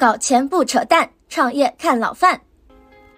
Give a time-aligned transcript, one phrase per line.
[0.00, 2.40] 搞钱不扯淡，创业看老范。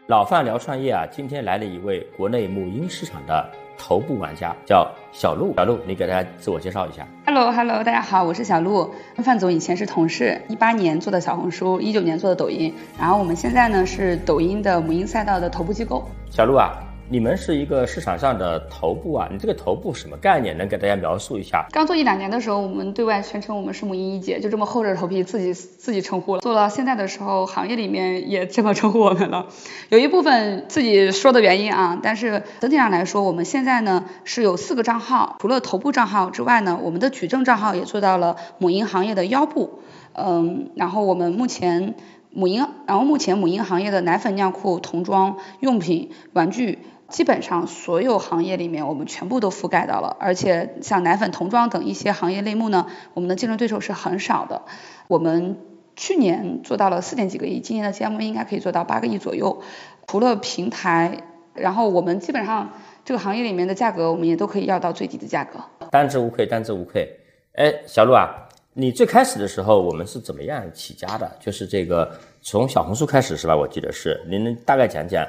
[0.08, 5.54] 老范聊创业啊，今天来了一位国内母婴市场的头部玩家，叫小鹿。
[5.56, 7.06] 小鹿，你给大家自我介绍一下。
[7.24, 8.92] Hello，Hello，大家好，我是小鹿。
[9.14, 16.04] 跟范总以前是同事，一八年做的小红书，一九年做的抖音，然后我们现在呢是抖音的母婴赛道的头部机构。
[16.30, 16.72] 小鹿啊。
[17.12, 20.56] 你们是一个市场上的头部啊，你这个头部什么概念？
[20.56, 21.66] 能给大家描述一下？
[21.70, 26.40] 刚做一两年的时候，我们对外宣称我们是母婴一姐，就这么厚着头皮自己 自己称呼了。
[26.40, 29.46] 做到现在的时候，行业里面也这么称呼我们了。
[29.90, 39.80] 有一部分自己说的原因啊，但是整体上来说，我们现在呢是有四个账号，除了头部账号之外呢，我们的矩阵账号也做到了母婴行业的腰部。
[40.14, 41.94] 嗯，然后我们目前
[42.30, 46.78] 母婴，然后目前母婴行业的奶粉、尿裤、童装用品、玩具。
[47.12, 54.62] 基本上所有行业里面，我们全部都覆盖到了，而且像奶粉、童装等一些行业类目呢，我们的竞争对手是很少的。
[55.08, 55.58] 我们
[55.94, 59.62] 去年做到了四点几个亿，今年的 GMV 应该可以做到八个亿左右。
[60.08, 61.18] 除了平台，
[61.52, 62.70] 然后我们基本上
[63.04, 65.60] 这个行业里面的价格，我们也都可以要到最低的价格。
[65.90, 67.08] 当之无愧，当之无愧。
[67.56, 71.30] 哎，小鹿啊，你最开始的时候，我们是怎么样起家的？
[71.38, 72.10] 就是这个
[72.40, 73.54] 从小红书开始是吧？
[73.54, 75.26] 我记得是，您能大概讲讲？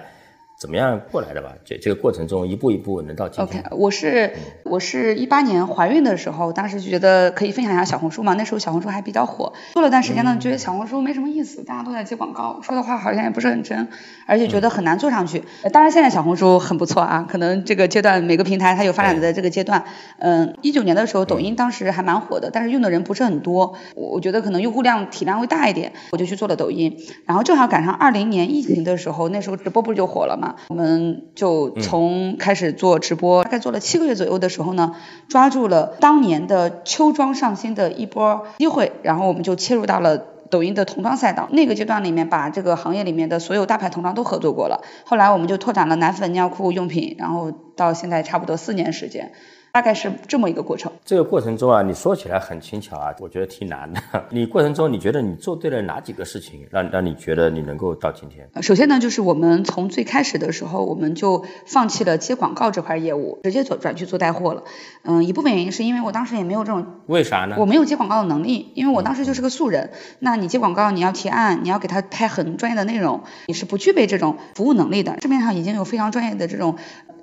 [0.64, 1.56] 怎么样过来的吧？
[1.66, 3.62] 这这个过程中一步一步能到今天。
[3.64, 4.32] OK，我是
[4.64, 8.34] 我是一八年怀孕的时候，当时就觉得可以分享一下小红书嘛。
[8.36, 13.90] 那时候小红书还比较火，做了段时间呢，觉得小红书没什么意思，大家都在接广告，说的话好像也不是很真，
[14.26, 15.44] 而且觉得很难做上去。
[15.74, 19.84] 当然现在小红书很不错啊，可能这个阶段每个平台它有发展的这个阶段。
[20.20, 23.76] 嗯，一九年的时候，抖音当时还蛮火的，但是用的人不是很多。
[23.96, 26.98] 我我觉得可能用户量体量会大一点，我就去做了抖音。
[27.26, 30.53] 然后正好赶上二零年疫情的时候，那时候直播不是就火了嘛。
[30.70, 34.96] 我们就从开始做直播，大概做了七个月左右的时候呢，
[35.28, 40.18] 抓住了当年的秋装上新的一波机会，然后我们就切入到了
[40.50, 41.48] 抖音的童装赛道。
[41.52, 44.84] 那个阶段里面，把这个行业里面的所有大牌童装都合作过了。
[45.06, 49.32] 后来我们就拓展了奶粉、尿裤用品，然后到现在差不多四年时间。
[49.74, 50.92] 大概是这么一个过程。
[51.04, 54.00] 这个过程中啊，你说起来很轻巧啊，我觉得挺难的。
[54.30, 58.48] 你过程中，你觉得你做对了哪几个事情，让让你觉得你能够到今天？
[58.62, 64.64] 首先呢，就是我们从最开始的时候，我们就放弃了接广告这块业务，直接转转去做带货了。
[65.02, 67.56] 嗯，一部分原因是因为我当时也没有这种为啥呢？
[67.58, 69.90] 我没有接广告的能力，因为我当时就是个素人。
[70.20, 75.20] 那你接广告，你要提案，你要给他拍很专业的内容，你是不具备这种服务能力的。
[75.20, 76.76] 市面上已经有非常专业的这种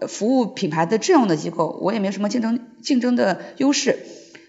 [0.08, 3.10] 服务品牌的这样的机构，我也没有什么竞争竞争。
[3.10, 3.98] 的优势，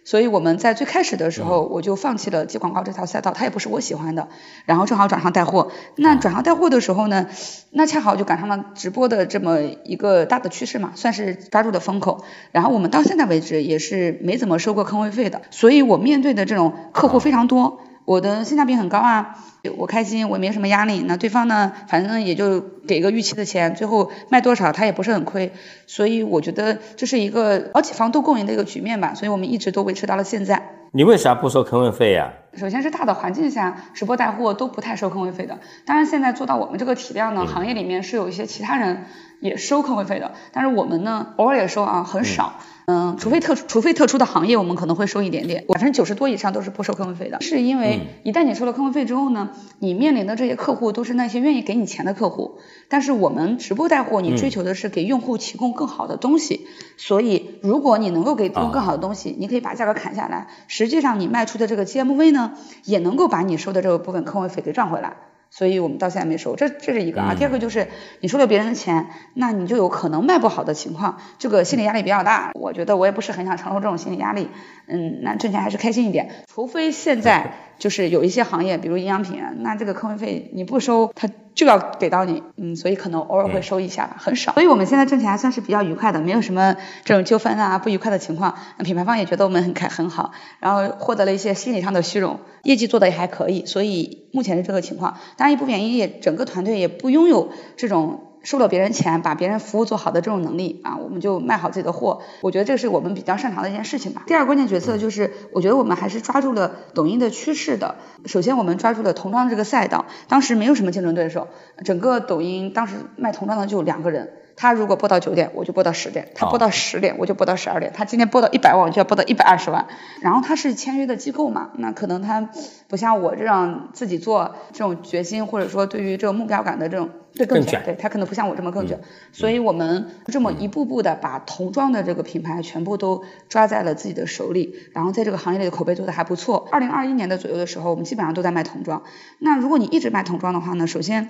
[0.06, 4.29] 所以我们在最开始的时候，我就放弃了接广告这条赛道，它也不是我喜欢的。
[4.66, 7.28] 然后正好转行带货，那转行带货的时候呢，
[7.72, 12.23] 那恰好就赶上了直播的这么一个大的趋势嘛，算是抓住了风口。
[12.51, 17.79] 然后我们到现在为止也是没怎么收过坑位费的，所以我面对的这种客户非常多。
[18.12, 19.38] 我的性价比很高啊，
[19.78, 21.02] 我开心，我也没什么压力。
[21.08, 25.54] 那对方呢，反正也就给个预期的钱，最后卖多少他也不是很亏，
[25.88, 29.14] 所以我觉得这是一个好几方都共赢的一个局面吧。
[29.14, 30.62] 所以我们一直都维持到了现在。
[30.92, 32.34] 你为啥不收坑位费呀？
[32.58, 35.58] 首先是大的环境下，直播带货都不太收坑位费的。
[35.86, 39.06] 当然现在做到我们这个体量呢，行业里面是有一些其他人
[39.41, 42.53] 也收坑位费的，但是我们呢，偶尔也收啊，很少。
[42.85, 47.40] 嗯，除非特除非特殊的行业，我们可能会收一点点，百分之九十多以上都是不收坑位费的。
[47.40, 52.59] 是因为一旦你收了坑位费之后呢，你面临的这些客户都是那些愿意给你钱的客户。
[52.90, 62.53] 但是我们直播带货，你追求的是给用户提供更好的东西，所以如果你能够给提供更好的东西，你可以把价格砍下来，实际上你卖出的这个 GMV 呢，
[62.84, 65.16] 也能够把你收的这个部分坑位费给赚回来。
[65.53, 67.35] 所以我们到现在没收，这这是一个啊。
[67.38, 67.89] 第二个就是
[68.22, 72.51] 你收了别人的钱，那你就有可能卖不好的情况，这个心理压力比较大。
[72.56, 74.47] 我觉得我也不是很想承受这种心理压力，
[74.88, 76.31] 嗯，那挣钱还是开心一点。
[76.47, 77.51] 除非现在
[77.81, 84.53] 就是有一些行业，比如营养品，那这个坑位费你不收，他就要给到你，嗯，所以可能偶尔会收一下吧，很少。
[84.53, 88.53] 所以我们现在挣钱还算是比较愉快的，没有什么这种纠纷啊、不愉快的情况。
[88.84, 95.18] 品牌方也觉得我们很开很好，然后获得了一些心理上的虚荣，业绩做的也还可以，所以目前是这个情况。
[95.36, 98.28] 当然一部分原因也整个团队也不拥有这种。
[98.44, 102.22] 收了别人钱，把别人服务做好的这种能力啊，我们就卖好自己的货。
[102.42, 104.24] 我觉得这是我们比较擅长的一件事情吧。
[104.26, 107.96] 第二个关键决策就是，我觉得我们还是抓住了抖音的趋势的。
[108.26, 111.48] 首先，我们抓住了童装这个赛道，当时没有什么竞争对手，
[111.86, 114.34] 整个抖音当时卖童装的就两个人。
[114.56, 117.94] 他如果播到九点，我就播到十点；他播到十点，我就播到十二点。
[117.96, 119.88] 他今天播到一百万，我就要播到一百二十万。
[120.22, 122.50] 然后他是签约的机构嘛，那可能他
[122.88, 127.10] 不像我这样自己做这种决心，或者说对于这个目标感的这种。
[127.33, 129.00] 对更卷，对他可能不像我这么更卷，
[129.31, 136.68] 所以我们这么一步步的把童装的这个品牌全部都抓在了自己的手里，然后在这个行业里的口碑做的还不错。
[136.72, 139.04] 二零二一年的左右的时候，我们基本上都在卖童装。
[139.39, 141.30] 那如果你一直卖童装的话呢，首先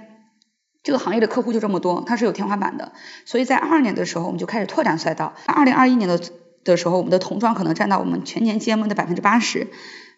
[0.84, 2.94] 这个行业的客户就这么多，它是有天花板的。
[3.26, 5.34] 所以在二二年的时候，我们就开始拓展赛道。
[5.46, 6.20] 二零二一年的
[6.64, 9.68] 的时候，我们的童装可能占到我们全年 GMV 的百分之八十。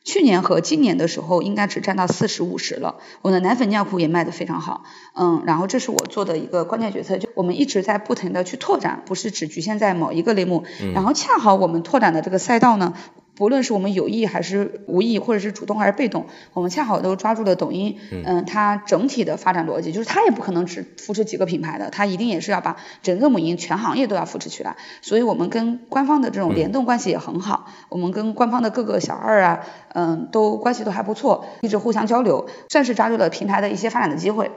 [0.03, 2.97] 去年和今年的时候，应该只占到四十五十了。
[3.21, 4.83] 我的奶粉尿裤也卖得非常好，
[5.15, 10.65] 嗯，然后这是我做的一个关键决策，就我们一直在不停的去拓展，不是只局限在某一个类目。
[10.93, 12.93] 然后恰好我们拓展的这个赛道呢。
[13.35, 24.77] 不论是我们有意还是无意，或者是主动还是被动，我们恰好都抓住了抖音，嗯，它整体的发展逻辑，就是它也不可能只扶持几个品牌的，它一定也是要把整个母婴全行业都要扶持起来。
[25.01, 29.59] 所以我们跟官方的这种联动关系也很好，我们跟官方的各个小二啊，
[29.93, 34.51] 嗯，都关系都还不错，一直互相交流，算是抓住了平台的一些发展的机会。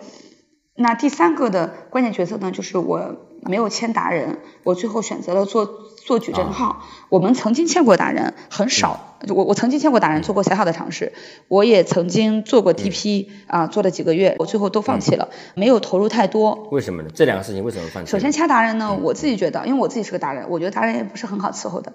[0.78, 5.66] 那第三个的关键角色呢，就是我没有签达人，我最后选择了做
[6.04, 6.84] 做矩阵号。
[7.08, 9.14] 我们曾经签过达人，很少。
[9.28, 11.12] 我我曾经签过达人，做过小小的尝试。
[11.48, 16.68] 我也曾经做过 DP 啊，做了几个月，我最后都放弃了，没有投入太多。
[16.70, 17.08] 为什么呢？
[17.14, 18.10] 这两个事情为什么放弃？
[18.10, 21.92] 首先签达人呢，我自己觉得，因为我自己是个达人，我觉得达人也不是很好伺候的。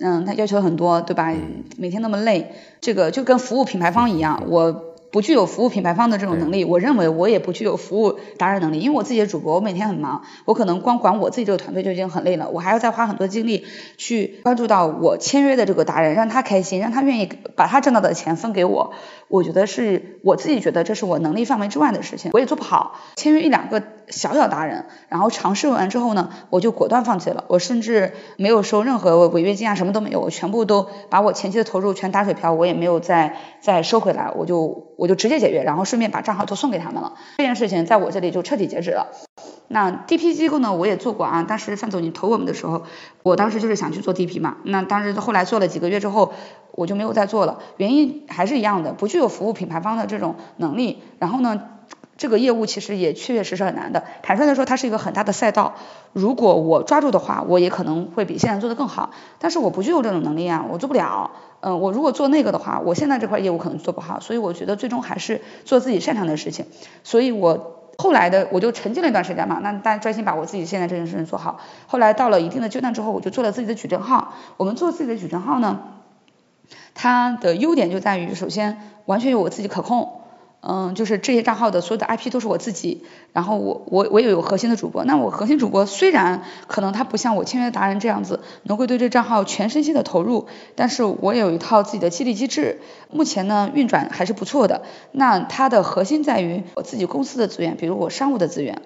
[0.00, 1.34] 嗯，他要求很多，对吧？
[1.76, 4.91] 每天那么累，这个就跟服务品牌方一样，我。
[5.12, 13.66] 不具有服务品牌方的这种能力，我认为我也不具有服务达人能力，因为我自己的主播，我每天很忙，我可能光管我自己这个团队就已经很累了，我还要再花很多精力
[13.98, 18.94] 去关注到我签约的这个达人，让他开心，让他愿意把他挣到的钱分给我。
[19.28, 22.98] 我觉得是我自己觉得这是我能力范围之外的事情，我也做不好。
[23.16, 23.82] 签约一两个
[24.12, 27.44] 小小达人，然后尝试完之后呢，我就果断放弃了。
[27.48, 37.14] 我甚至没有收任何违约金啊，什么都没有，我全部都把我前期的投入全打水漂，我也没有再再收回来，我就我就直接解约，然后顺便把账号都送给他们了。
[37.38, 39.08] 这件事情在我这里就彻底截止了。
[39.66, 41.42] 那 DP 机构呢，我也做过啊。
[41.42, 42.82] 当时范总你投我们的时候，
[43.22, 44.58] 我当时就是想去做 DP 嘛。
[44.64, 46.32] 那当时后来做了几个月之后。
[46.74, 51.02] 我就没有再做了，原因还是一样的，不具有服务品牌方的这种能力。
[51.18, 51.60] 然后呢，
[52.22, 54.04] 这个业务其实也确确实实很难的。
[54.22, 55.74] 坦率的说，它是一个很大的赛道，
[56.12, 59.10] 如果我抓住的话，我也可能会比现在做的更好。
[59.40, 61.32] 但是我不具有这种能力啊，我做不了。
[61.58, 64.20] 嗯，我如果做那个的话，我现在这块业务可能做不好。
[64.20, 66.66] 所以我觉得最终还是做自己擅长的事情。
[67.02, 71.58] 所以我后来的我就沉浸了一段时间嘛，那大家专心把我自己现在这件事情做好。
[71.88, 74.34] 后来到了一定的阶段之后，我就做了自己的矩阵号。
[74.58, 75.80] 我们做自己的矩阵号呢？
[76.94, 80.21] 它的优点就在于，首先完全由我自己可控，
[80.64, 92.80] 嗯，就是这些账号的所有的 IP 都是我自己，然后我我我也有核心的主播，那我核心主播虽然可能他不像我签约达人这样子，能够对这账号全身心的投入，但是我有一套自己的激励机制，
[93.10, 94.82] 目前呢运转还是不错的。
[95.10, 98.82] 那它的核心在于我自己公司的资源，比如我商务的资源，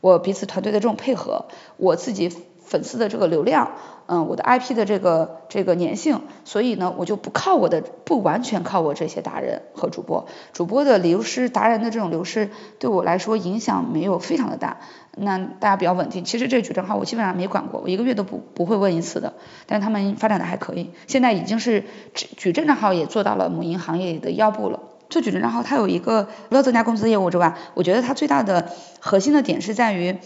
[0.00, 1.46] 我彼此团队的这种配合，
[1.76, 2.30] 我自己
[2.66, 3.70] 粉丝的这个流量。
[4.08, 14.76] 嗯，我的 IP 的这个这个粘性，所以呢，我就不靠我的，不完全靠我这些达人和主播，主播的流失，达人的这种流失，对我来说影响没有非常的大。
[15.16, 19.34] 那大家比较稳定，其实这矩阵号我基本上没管过，我一个月都不不会问一次的。
[19.66, 21.82] 但他们发展的还可以，现在已经是
[22.14, 24.78] 矩阵账号也做到了母婴行业的腰部了。
[25.10, 28.70] 做矩阵账号，它有一个除了增加公司业务之外，我觉得它最大的
[29.00, 30.16] 核心的点是在于。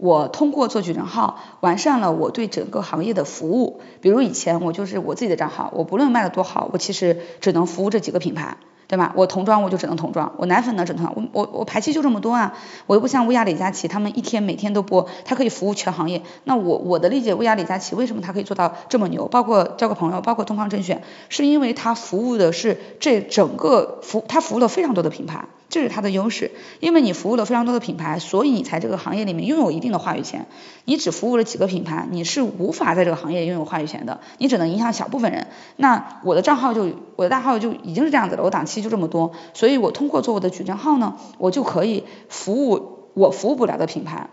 [0.00, 3.80] 我通过做矩阵号，完善了我对整个行业的服务。
[4.00, 8.56] 比如以前我就是我自己的账号，我不论卖的多好，我其实只能服务这几个品牌。
[8.90, 9.12] 对吧？
[9.14, 12.54] 我童装我就只能童装，我奶粉呢只能我我我排期就这么多啊，
[12.88, 16.22] 我又不像薇娅李佳琦他们一天每天都播，他可以服务全行业。
[16.42, 19.28] 那我我的理解，薇娅李佳琦为什么他可以做到这么牛？
[19.28, 26.50] 包括交个朋友，包括东方甄选，是因为他服务的是这整个服，他服务了非常多的品牌，这是它的优势。
[26.80, 30.46] 因为你服务了非常多的品牌，所以你才这个行业里面拥有一定的话语权。
[30.84, 35.46] 你只服务了几个品牌，你是无法在这个行业拥有话语权的，你只能影响小部分人。
[35.76, 38.80] 那我的账号就我的大号就已经是这样子了，我档期。
[38.80, 44.30] 就这么多，所以我通过做我的矩阵号呢，我就可以服务我服务不了的品牌。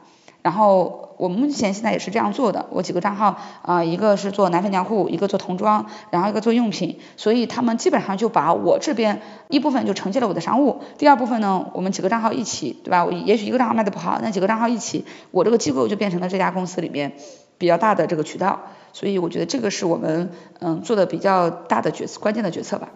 [0.48, 13.04] 然后我目前现在也是这样做的，我几个账号啊，一个是做奶粉尿裤，一个做童装，然后一个做用品，所以他们基本上就把我这边一部分就承接了我的商务，第二部分呢，我们几个账号一起，对吧？
[13.04, 17.12] 我也许一个账号卖的不好，那几个账号一起，我这个机构就变成了这家公司里面
[17.58, 18.62] 比较大的这个渠道，
[18.94, 22.88] 所以我觉得这个是我们嗯做的比较大的决策，关键的决策吧。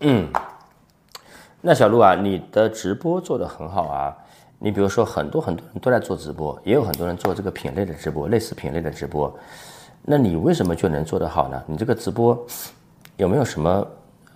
[0.00, 0.28] 嗯。
[1.62, 4.16] 那小陆啊，你的直播做得很好啊，
[4.58, 9.32] 你比如说很多很多人都在做直播，也有很多人做这个品类的直播，类似品类的直播，
[10.02, 11.62] 那你为什么就能做得好呢？
[11.66, 12.46] 你这个直播
[13.16, 13.86] 有没有什么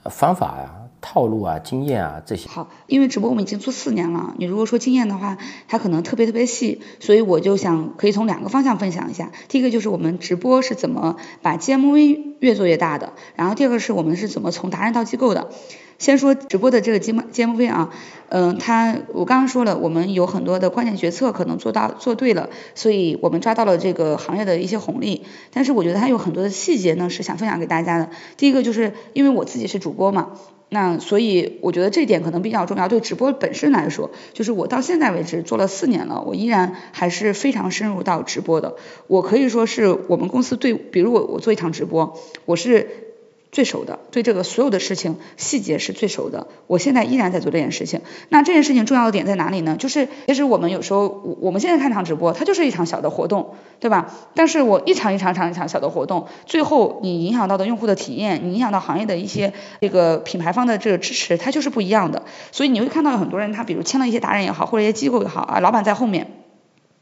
[0.05, 2.49] 方法呀、套路啊、经验啊这些？
[2.49, 5.38] 好，因为直播我们已经做四年了，你如果说经验的话，
[5.69, 9.33] 它可能特别特别细，所以我就想可以从两个方向分享一下。
[9.49, 15.50] 第一个就是我们直播是怎么把 GMV 越做越大的，然后第二个是我们是怎么从达人到机构的。
[15.99, 17.90] 先说直播的这个 G M G M V 啊，
[18.30, 25.26] 嗯，它我刚刚说了，我们有很多的关键决策可能做到做对了，所以我们抓到了这个行业的一些红利。
[25.52, 28.09] 但是我觉得它有很多的细节呢，是想分享给大家的。
[28.38, 30.30] 第一个就是因为我自己是主播嘛，
[30.71, 32.89] 那所以我觉得这点可能比较重要。
[32.89, 38.77] 对直播本身来说，就是我到现在为止做了四年了，我依然还是非常深入到直播的。
[39.07, 43.10] 我可以说是我们公司对，比如我我做一场直播，我是。
[43.52, 46.47] 最熟的，对这个所有的事情细节是最熟的。
[46.69, 48.00] 我现在依然在做这件事情。
[48.28, 49.76] 那这件事情重要的点在哪里呢？
[49.76, 54.14] 就是其实我们有时候，我们现在看场直播，它就是一场小的活动，对吧？
[54.35, 62.23] 但是我一场一场场一场小的活动，最后你影响到的用户的体验，你影响到行业的一些这个品牌方的这个支持，它就是不一样的。
[62.52, 66.28] 所以你会看到有很多人，他比如签了一些达人也好，或者一些机构也好啊，老板在后面，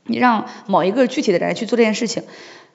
[0.05, 2.23] 你让某一个具体的人去做这件事情。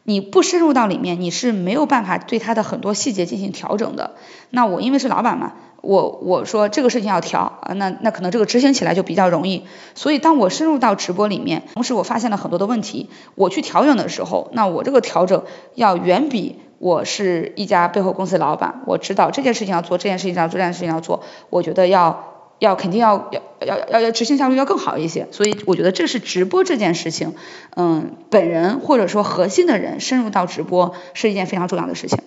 [0.03, 4.15] 你不深入到里面，你是没有办法对它的很多细节进行调整的。
[4.49, 9.63] 那我因为是老板嘛，我我说这个事情要调啊，那那可能这个执行起来就比较容易。
[9.95, 15.43] 所以当我深入到直播里面，同时我发现了很多的问题，我去调整的时候，那我这个调整
[15.75, 22.32] 要远比我是一家背后公司老板，我知道这件事情要做，这件事情要做，这件事情要做，我觉得要。
[22.63, 27.35] 要肯定要要要要要执行效率要更好一些，所以我觉得这是直播这件事情，
[27.75, 32.19] 嗯，本人或者说核心的人深入到直播是一件非常重要的事情。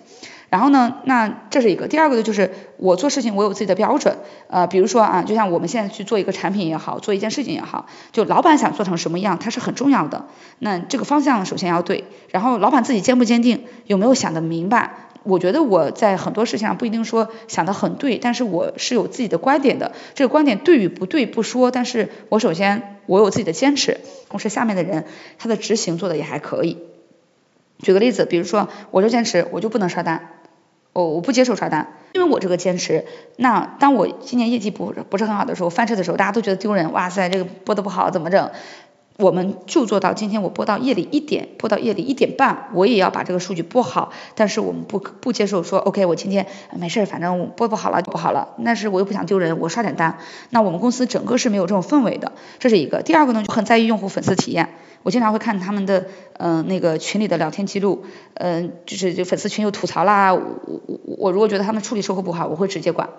[0.49, 4.15] 然后呢，那这是一个，第二个就是我做事情我有自己的标准，
[4.47, 10.27] 呃，比如说啊，就像我们现在去做一个产品也好，做一件事情也好，就老板想做成什么样，它是很重要的。
[10.59, 15.06] 那这个方向首先要对，然后老板自己坚不坚定，有没有想得明白？
[15.27, 19.91] 我觉得我在很多事情上不一定说想得很对，但是我是有自己的观点的。
[20.15, 25.05] 这个观点对与不对不说，但是我首先我有自己的坚持，同时下面的人
[25.37, 26.77] 他的执行做的也还可以。
[27.79, 30.29] 举个例子，比如说我就坚持我就不能刷单，
[30.93, 33.05] 我我不接受刷单，因为我这个坚持。
[33.35, 38.49] 那当我今年业绩不不是很好的时候，翻车的时候，大家都觉得丢人，哇塞，这个播的不好，怎么整？
[39.17, 44.11] 我们就做到今天，我播到夜里一点，播到夜里一点半，我也要把这个数据播好。
[44.35, 46.45] 但是我们不不接受说，OK，我今天
[46.77, 48.49] 没事，反正播不好了就不好了。
[48.63, 50.19] 但是我又不想丢人，我刷点单。
[50.51, 53.01] 那我们公司整个是没有这种氛围的，这是一个。
[53.01, 54.69] 第二个呢，就很在意用户粉丝体验。
[55.01, 56.05] 我经常会看他们的
[56.37, 58.05] 嗯那个群里的聊天记录，
[58.35, 60.41] 嗯，就是就粉丝群有吐槽啦，我
[60.85, 63.09] 我我如果觉得他们处理售后不好，我会直接管。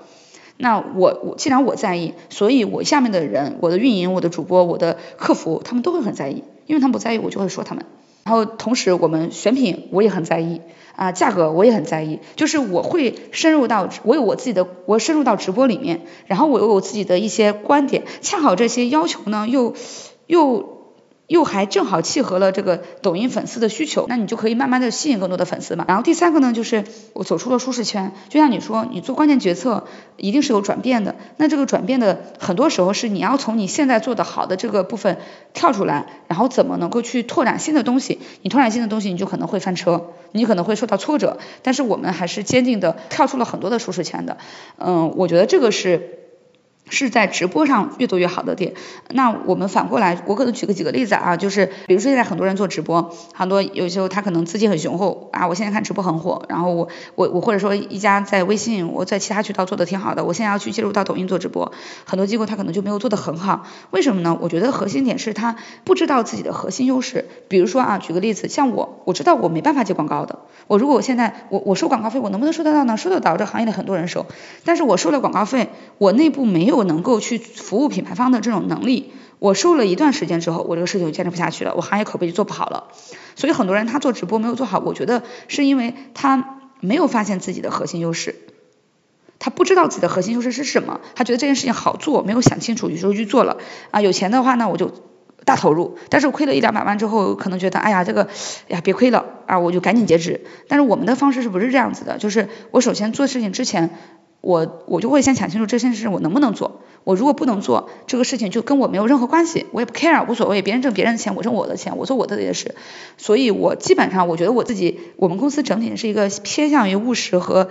[0.59, 7.85] 那我我既然我在意，所以我下面的人，我的运营、我的主播、我的客服，他们都会很在意，因为他们不在意，我就会说他们。
[8.25, 10.61] 然后同时我们选品我也很在意
[10.97, 19.75] 啊，价格我也很在意，就是我会深入到我有我自己的，我深入到直播里面，然后我有我自己的一些观点，恰好这些要求呢又
[20.27, 20.78] 又。
[21.29, 25.85] 又还正好契合了这个抖音粉丝的需求，那你就可以慢慢的吸引更多的粉丝嘛。
[25.87, 29.85] 然后第三个呢，就是我走出了舒适圈，就像你说，你做关键决策
[30.17, 35.19] 一定是有转变的，那这个转变的很多时候是你要从你现在做的好的这个部分
[35.53, 38.19] 跳出来，然后怎么能够去拓展新的东西？
[38.41, 44.39] 你拓展新的东西，你就可能会翻车，你可能会受到挫折，但是我们还是坚定的跳出了很多的舒适圈的。
[44.79, 46.25] 嗯，我觉得这个是。
[46.91, 48.75] 是在直播上越做越好的点。
[49.11, 61.73] 那我们反过来，我可能举个几个例子啊，就是比如说现在很多人做直播，很多有时候他可能资金很雄厚啊，我现在看直播很火，然后我我我或者说一家在微信，我在其他渠道做的挺好的，我现在要去介入到抖音做直播，
[62.05, 64.39] 很多机构他可能就没有做的很好，为什么呢？
[64.41, 67.27] 我觉得核心点是他不知道自己的核心优势。
[67.49, 72.97] 比如说啊，举个例子，像我，我知道我没办法接广告的，我如果我现在我我收广告费，我能不能收得到呢？
[72.97, 74.27] 收得到，这行业的很多人收，
[74.65, 75.69] 但是我收了广告费，
[75.99, 76.78] 我内部没有。
[76.79, 82.89] 我能够去服务品牌方的这种能力，我受了一段时间之后，我这个事情就坚持不下去了，我行业口碑就做不好了。
[83.37, 88.37] 所以很多人他做直播没有做好，我觉得是因为他没有发现自己的核心优势，
[89.39, 93.59] 他不知道自己的核心优势是什么，他觉得这件事情好做，没有想清楚，于是去做了
[93.91, 94.01] 啊。
[94.01, 94.93] 有钱的话呢，我就
[95.45, 98.29] 大投入，但是亏了一两百万之后，可能觉得哎呀这个
[98.69, 100.45] 呀别亏了啊，我就赶紧截止。
[100.69, 102.19] 但是我们的方式是不是这样子的？
[102.19, 103.91] 就是我首先做事情之前。
[104.41, 112.75] 我我就会先想清楚这件事我能不能做，我如果不能做，这个事情就跟我没有任何关系，我也不 care，无所谓，别人挣别人的钱，我挣我的钱，我做我的这些事，
[113.17, 117.69] 所以我基本上我觉得我自己，我们公司整体是一个偏向于务实和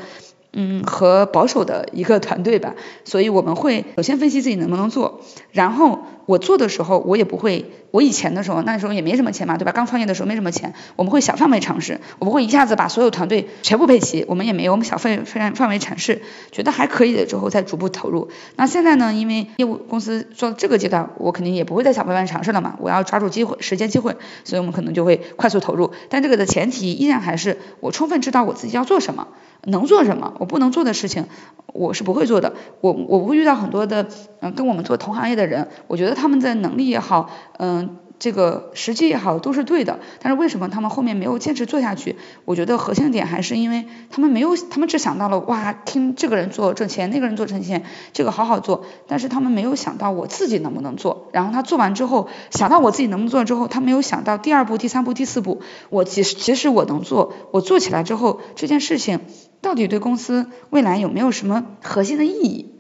[0.51, 5.21] 嗯和保守的一个团队吧，所以我们会首先分析自己能不能做，
[5.51, 9.72] 然后我做的时候，我也不会，我以前的时候，那时候也没什么钱嘛，对吧？
[9.72, 18.29] 刚创业的时候没什么钱，我们会小范围尝试，我不会一下子把所有团队全部配齐，我们也没有，我们小范范范围尝试，觉得还可以了之后再逐步投入。
[18.57, 25.91] 那现在呢，因为业务公司做到这个阶段，我肯定也不会再小范围尝试了嘛，我要抓住机会，时间机会，所以我们可能就会快速投入。
[26.10, 29.29] 但这个的前提依然还是我充分知道我自己要做什么。
[29.63, 30.34] 能做什么？
[30.39, 31.25] 我不能做的事情，
[31.74, 32.53] 我是不会做的。
[32.79, 34.07] 我我不会遇到很多的，
[34.39, 37.97] 嗯，跟我们做同行业的人，我觉得他们的能力也好，嗯。
[38.19, 42.15] 这个实际也好，都是对的，但是为什么他们后面没有坚持做下去？
[42.45, 47.83] 我觉得核心点还是因为他们没有，他们只想到了哇，听这个人做挣钱，那个人做挣钱，
[48.13, 51.27] 这个好好做，但是他们没有想到我自己能不能做。
[51.31, 59.19] 然后他做完之后，想到我自己能不能做之后，他没有想到第二步、第三步、第四步，我其实其实我能做，我做起来之后，这件事情
[59.62, 62.76] 到底对公司未来有没有什么核心的意义？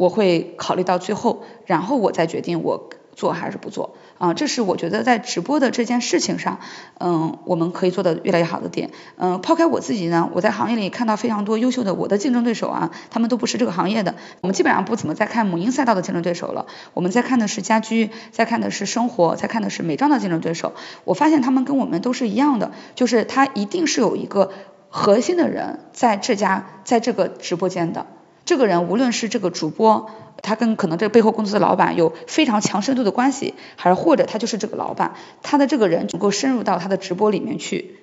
[0.00, 2.88] 我会考虑到最后，然后我再决定我。
[3.16, 4.32] 做还是不做啊？
[4.32, 6.60] 这是我觉得在直播的这件事情上，
[6.98, 8.90] 嗯，我们可以做的越来越好的点。
[9.18, 14.14] 嗯，抛开我自己呢，我在行业里看到非常多优秀的我的竞争对手啊，他们都不是这个行业的。
[14.40, 16.64] 我们基本上不怎么再看母婴赛道的竞争对手了，
[16.94, 20.72] 我们在看的是家居，在看的是生活，在看的是美妆的竞争对手。
[21.04, 24.50] 我发现他们跟我们都是一样的，就是他一定是有一个
[24.88, 28.06] 核心的人在这家在这个直播间的。
[28.44, 30.10] 这个人无论是这个主播。
[30.42, 37.96] 他跟可能这背后公司的老板有非常强深度的关系，还是或者他就是这个老板，他的这个人能够深入到他的直播里面去，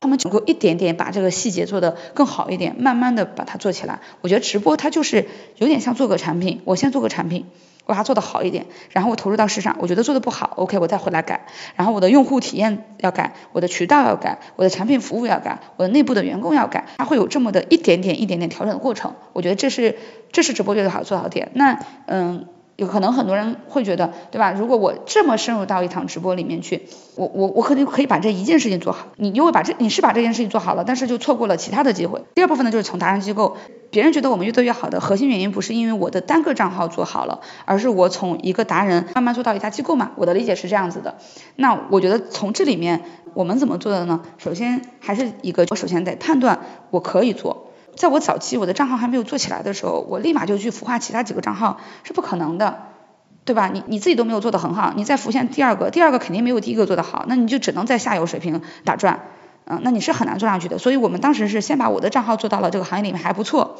[0.00, 4.00] 他们能够一点点把这个细节做得更好一点，慢慢的把它做起来。
[4.22, 5.26] 我觉得直播它就是
[5.58, 7.44] 有点像做个产品，我先做个产品。
[7.84, 11.46] 我把它做得好一点，然后我投入到市场，我觉得做的不好，OK，我再回来改。
[11.76, 19.14] 然后我的用户体验要改，我的渠道要改，我的产品服务要改，我的内部的员工要改，它会有这么的一点点、一点点调整的过程。
[19.32, 19.98] 我觉得这是
[20.30, 21.50] 这是直播最好做好点。
[21.54, 22.46] 那嗯。
[22.76, 24.50] 有可能很多人会觉得，对吧？
[24.52, 29.08] 如果我这么深入到一场直播里面去，我我我可能可以把这一件事情做好。
[29.16, 32.22] 你因为把这你是把这件事情做好了，但是就错过了其他的机会。
[32.34, 33.56] 第二部分呢，就是从达人机构，
[33.90, 40.12] 别人觉得我们越做越好的核心原因，不是因为我的单个账号做好了，而是我从一个达人慢慢做到一家机构嘛。
[40.16, 41.18] 我的理解是这样子的。
[41.56, 43.02] 那我觉得从这里面
[43.34, 44.22] 我们怎么做的呢？
[44.38, 46.60] 首先还是一个，我首先得判断
[46.90, 47.68] 我可以做。
[48.02, 52.82] 在我早期我的账号还没有做起来的时候，我立马就去孵化其他几个账号是不可能的，
[53.44, 53.70] 对吧？
[53.72, 59.20] 你你自己都没有做得很好，你再浮现第二个，第二个肯定没有第一个做得好，那你就只能在下游水平打转，
[59.66, 60.78] 嗯，那你是很难做上去的。
[60.78, 63.76] 所以我们当时是先把我的账号做到了这个行业里面还不错，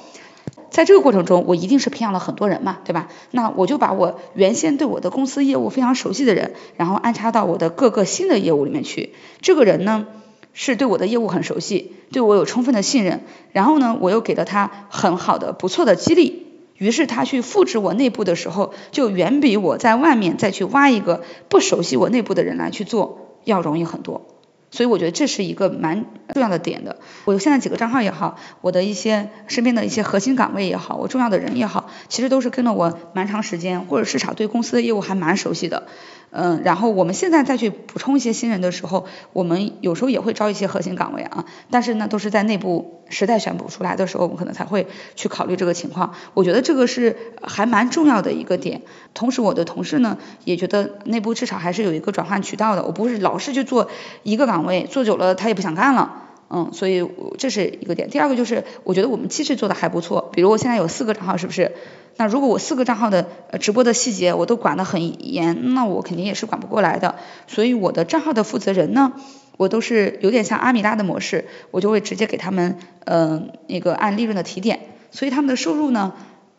[0.71, 3.09] 在这个过程中，我一定是培养了很多人嘛，对吧？
[3.33, 10.07] 那我就把我原先对我的公司业务非常熟悉的人，然后安插到我的各个新的业务里面去，这个人呢？
[10.53, 24.27] 是对我的业务很熟悉，对我有充分的信任，然后呢，我又给了他很好的、不错的激励，于是他去复制我内部的时候，就远比我在外面再去挖一个不熟悉我内部的人来去做要容易很多。
[24.75, 26.97] 所以我觉得这是一个蛮重要的点的。
[27.27, 35.89] 我现在几个账号也好，我的一些身边的一些核心岗位也好，我重要的人也好，其实都是跟了我蛮长时间，或者市场对公司的业务还蛮熟悉的。
[36.35, 46.15] 嗯，然后我们现在再去补充一些新人的时候，我们有时候也会招一些核心岗位啊，但是呢，都是在内部实在选不出来的时候，我们可能才会去考虑这个情况。
[46.33, 48.81] 我觉得这个是还蛮重要的一个点。
[49.13, 53.91] 同时，我的同事呢也觉得内部至少还是有一个转换渠道的，我不是老是去做
[54.23, 56.32] 一个岗位，做久了他也不想干了。
[56.55, 57.03] 嗯，所以
[57.39, 58.11] 这是一个点。
[58.11, 60.31] 第二个就是，我觉得我们机制做的还不错。
[60.35, 61.73] 比如我现在有四个账号，是不是？
[62.19, 63.27] 那如果我四个账号的
[63.59, 65.01] 直播的细节我都管得很
[65.35, 67.15] 严，那我肯定也是管不过来的。
[67.47, 69.15] 所以我的账号的负责人呢，
[69.57, 76.13] 我都是有点像阿米拉的模式，我就会直接给他们嗯那个按利润的提点，所以他们的收入呢。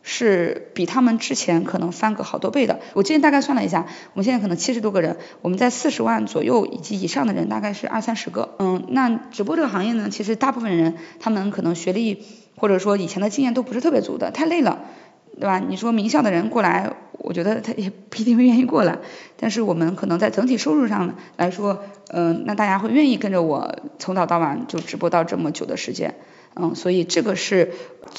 [0.06, 2.82] 是比他们之前可能翻个好多倍的。
[2.94, 8.56] 我今天大概算了一下，我们现在可能七十多个人，我们在四十万左右以及以上的人大概是二三十个。
[8.60, 12.24] 嗯，那直播这个行业呢，其实大部分人他们可能学历
[12.58, 14.82] 或者说以前的经验都不是特别足的，太累了，
[15.39, 15.60] 对吧？
[15.60, 18.98] 你说名校的人过来，我觉得他也不一定会愿意过来。
[19.38, 26.16] 但是我们可能在整体收入上来说，嗯，那大家会愿意跟着我从早到晚就直播到这么久的时间。
[26.56, 27.72] 嗯，所以这个是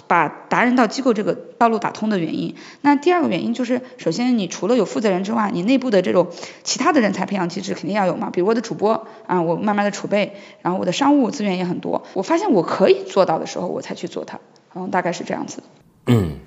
[0.09, 2.57] 把达人到机构这个道路打通的原因。
[2.81, 6.27] 那第二个原因就是，首先你除了有负责人之外，你内部的这种
[6.65, 8.31] 其他的人才培养机制肯定要有嘛。
[8.31, 12.03] 比如我的主播啊，我慢慢的储备，然后我的商务资源也很多。
[12.13, 14.41] 我发现我可以做到的时候，我才去做它。
[14.75, 15.63] 嗯，大概是这样子。
[16.07, 16.39] 嗯，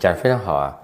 [0.00, 0.78] 讲的非常好啊。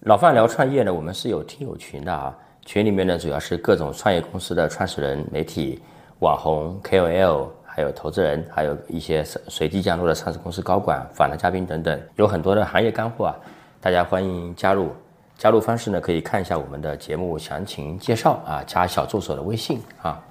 [0.00, 5.80] 老范聊创业呢，我们是有听友群的啊，群里面呢主要是各种创业公司的创始人、媒体、
[6.18, 7.46] 网红、KOL。
[7.74, 13.36] 还有投资人，还有一些随随机降落的上市公司高管、访谈嘉宾等等，有很多的行业干货啊，
[13.80, 14.90] 大家欢迎加入。
[15.38, 20.22] 加入方式呢，可以看一下我们的节目详情介绍啊，加小助手的微信啊。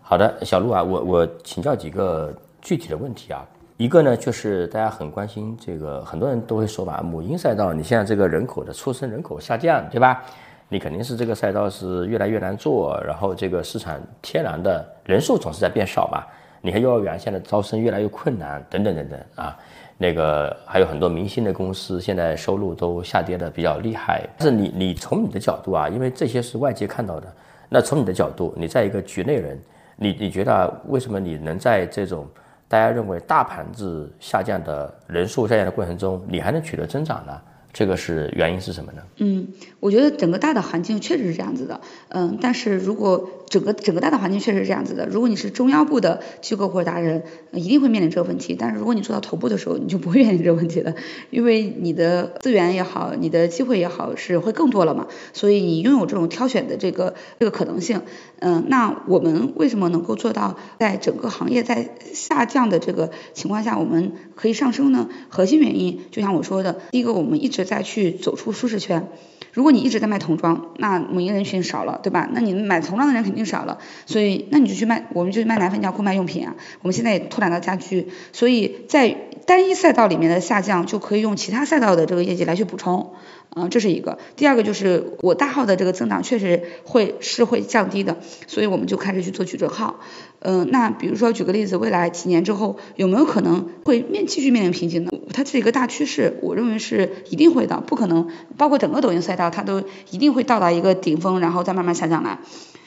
[0.00, 3.46] 好的，小陆啊，我我请教几个具体的问题啊。
[3.76, 10.24] 一个呢，就是大家很关心这个，很多人都会说吧，母婴赛道，你现在这个人口的出生人口下降，对吧？
[10.68, 16.24] 你肯定是这个赛道是越来越难做，然后这个市场天然的人数总是在变少嘛。
[16.66, 19.56] 你看幼儿园现在招生越来越困难，等等等等啊。
[19.96, 24.28] 那个还有很多明星的公司现在收入都下跌的比较厉害。
[24.36, 27.32] 但是你你从你的角度啊，因为这些是外界看到的，
[27.68, 29.56] 那从你的角度，你在一个局内人，
[29.94, 32.26] 你你觉得为什么你能在这种
[32.66, 37.40] 大家认为大盘子下降的人数下降的过程中，你还能取得增长呢？
[37.76, 39.02] 这个是原因是什么呢？
[39.18, 39.48] 嗯，
[39.80, 48.56] 我觉得整个大的环境确实是这样子的，嗯，但是如果整个整个大的环境确实是这样子的，如果你是中腰部的机构或者达人，一定会面临这个问题。
[48.58, 50.94] 但是如果你做到头部的时候，你就不会面临这个问题了，
[51.28, 58.00] 因为你的资源也好，你的机会也好，是会更多了嘛，所以你拥有这种挑选的这个这个可能性。
[58.38, 65.10] 嗯，那我们为什么能够做到在整个行业在下降的这个情况下，我们可以上升呢？
[65.28, 69.06] 核心原因就像我说的，第一个我们一直再去走出舒适圈。
[69.52, 72.28] 如果你一直在卖童装，那母婴人群少了，对吧？
[72.32, 76.54] 那你买童装的人肯定少了，所以那你就去卖，我们就去卖奶粉、尿裤、卖用品啊。
[76.82, 83.14] 我们现在也拓展到家居，所以在单一赛道里面的下降，就可以用其他赛道的这个业绩来去补充。
[83.54, 84.18] 嗯，这是一个。
[84.36, 90.00] 第二个就是我大号的这个增长确实会是会降低的，所以我们就开始去做矩阵号。
[90.48, 95.10] 嗯，那比如说举个例子，未来几年之后有没有可能会面继续面临瓶颈呢？
[95.34, 98.28] 它是一个大趋势，我认为是一定会的，不可能。
[98.56, 99.82] 包括整个抖音赛道，它都
[100.12, 102.38] 一定会到达一个顶峰，然后再慢慢下降来。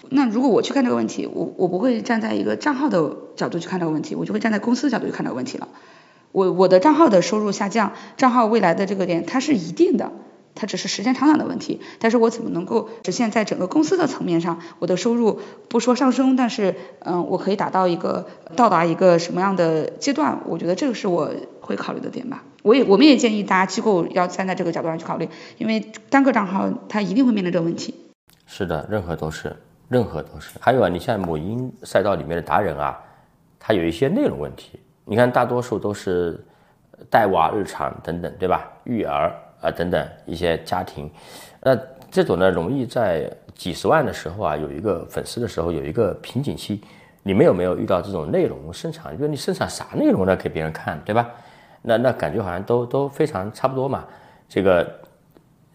[0.10, 5.68] 那如果我去看这个问题，我我不会站在一个账号的角度去看这个问题，我就会站在公司的角度去看这个问题了。
[6.32, 10.14] 我我的账号的收入下降，账号未来的这个点它是一定的。
[10.56, 20.40] 它只是时间长短的问题，但是我怎么能够实现在整个公司的层面上，我的收入不说上升，但是嗯，我可以达到一个到达一个什么样的阶段？
[20.46, 21.32] 我觉得这个是我
[21.62, 22.44] 会考虑的点吧。
[22.62, 27.94] 我也我们也建议大家机构要站在这个角度上去考虑，因为单个账号它一定会面临这个问题。
[28.46, 29.56] 是的，任何都是，
[29.88, 30.58] 任何都是。
[30.60, 33.00] 还有啊，你像母婴赛道里面的达人啊，
[33.58, 36.44] 他有一些内容问题，你看大多数都是
[37.10, 38.70] 带娃日常等等，对吧？
[38.84, 39.34] 育儿。
[39.62, 41.10] 啊，等等一些家庭，
[41.62, 41.78] 那
[42.12, 46.82] 这种呢，容易在几十万的时候啊，有一个粉丝的时候有一个瓶颈期。
[47.22, 49.16] 你们有没有遇到这种内容生产？
[49.16, 50.36] 就是你生产啥内容呢？
[50.38, 51.30] 给别人看，对吧？
[51.82, 54.06] 那那感觉好像都都非常差不多嘛。
[54.48, 54.90] 这个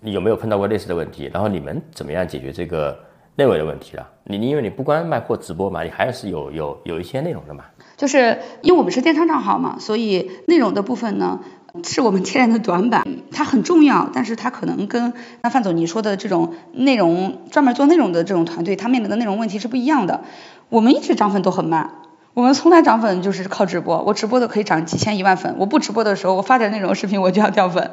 [0.00, 1.30] 你有没有碰到过类似的问题？
[1.32, 2.98] 然后你们怎么样解决这个
[3.36, 4.08] 内容的问题了？
[4.24, 7.64] 你你因为你不光卖货直播嘛，你还是有有有一些内容的嘛。
[7.98, 11.40] 就是因为我们是电商账号嘛，所以内容的部分呢。
[11.82, 20.22] 是我们天然的短板，它很重要，但是它可能跟那范总你说的这种内容专门做内容的这种团队，他面临的内容问题是不一样的。
[20.68, 21.90] 我们一直涨粉都很慢，
[22.32, 27.90] 我们从来涨粉就是靠直播，我直播的可以涨几千一万粉，我不直播的时候，我发点内容视频我就要掉粉。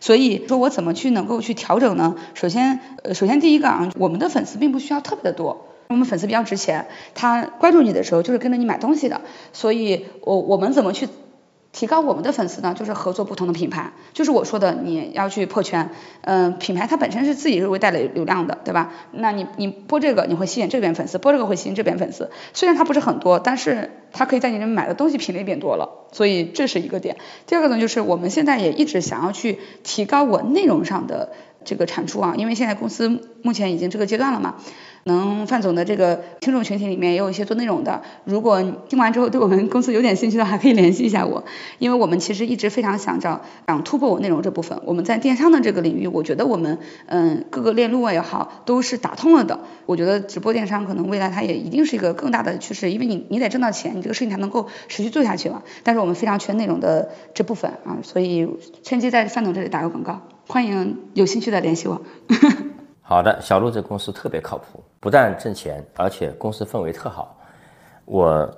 [0.00, 2.16] 所以说我怎么去能够去调整呢？
[2.32, 9.20] 首先，呃，首先第一个啊，我们的粉丝并不需要特别的多，我们粉丝比较值钱，他关注你的时候就是跟着你买东西的，
[9.52, 11.06] 所以我我们怎么去？
[11.72, 15.90] 提高我们的粉丝呢，就是合作不同的品牌，就是我说的你要去破圈，
[16.22, 18.92] 嗯，品牌它本身是自己是会带来流量的，对吧？
[19.12, 27.16] 那你你播这个你会吸引这边粉丝，播这个会吸引这边粉丝，虽然它不是很多，但是它可以在你那买的东西品类变多了，所以这是一个点。
[27.46, 31.30] 第二个呢，就是我们现在也一直想要去提高我内容上的
[31.64, 34.56] 这个产出啊，因为现在公司目前已经这个阶段了嘛。
[35.04, 41.44] 能范总的这个听众群体里面也有一些做内容的，如果听完之后对我们公司有点兴趣的，还可以联系一下我，
[41.78, 44.80] 因为我们其实一直非常想找想突破我内容这部分。
[44.84, 49.60] 我们在电商的这个领域，我觉得我们嗯各个链路也好都是打通了的。
[49.86, 55.62] 我觉得直播电商可能未来它也一定是一个更大的趋势，因为你你得挣到钱，你这个事情才能够持续做下去嘛。
[55.82, 58.48] 但是我们非常缺内容的这部分啊，所以
[58.82, 62.02] 趁机在范总这里打个广告，欢迎有兴趣的联系我。
[63.10, 67.36] 好的，小鹿这公司特别靠谱，不但挣钱，而且公司氛围特好。
[68.04, 68.48] 我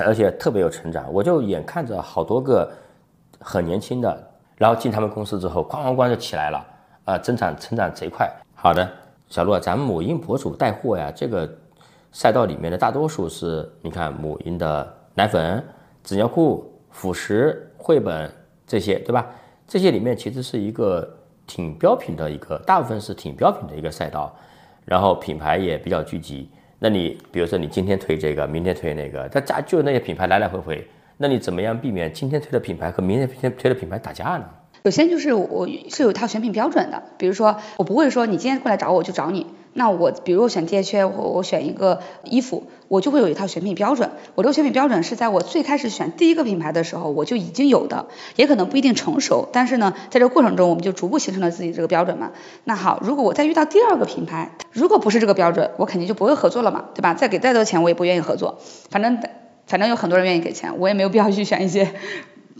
[0.00, 2.68] 而且特别有成长，我就眼看着好多个
[3.38, 6.66] 很年轻的，然后进他们公司之后，哐哐哐就起来了，
[7.04, 8.28] 啊，增长成长贼快。
[8.52, 8.90] 好的，
[9.28, 11.48] 小鹿，咱们母婴博主带货呀，这个
[12.10, 15.64] 赛道里面的大多数是，你看母婴的奶粉、
[16.02, 18.28] 纸尿裤、辅食、绘本
[18.66, 19.24] 这些，对吧？
[19.68, 21.16] 这些里面其实是一个。
[21.50, 24.32] 挺标品的一个，大部分是挺标品的一个赛道，
[24.84, 26.48] 然后品牌也比较聚集。
[26.78, 30.86] 那你比如说你今天推这个，明天推那个，它家就那些品牌来来回回，
[31.16, 34.44] 那你怎么样避免今天推的品牌和明天推的品牌打架呢？
[34.84, 44.10] 首先就是我是有一套选品标准的，比如说我不会说你今天过来找我就找你，那我比如我选 DHA 我我选一个衣服，我就会有一套选品标准。
[44.34, 48.06] 我这个选品标准是在我最开始选第一个品牌的时候我就已经有的，
[48.36, 52.32] 也可能不一定成熟，但是呢，在这个过程中我们就逐步形成了自己这个标准嘛。
[52.64, 57.14] 那好，如果我再遇到第二个品牌，如果不是这个标准，我肯定就不会合作了嘛，对吧？
[57.14, 58.58] 再给再多钱我也不愿意合作，
[58.90, 59.18] 反正
[59.66, 61.92] 反正有很多人愿意给钱，我也没有必要去选一些。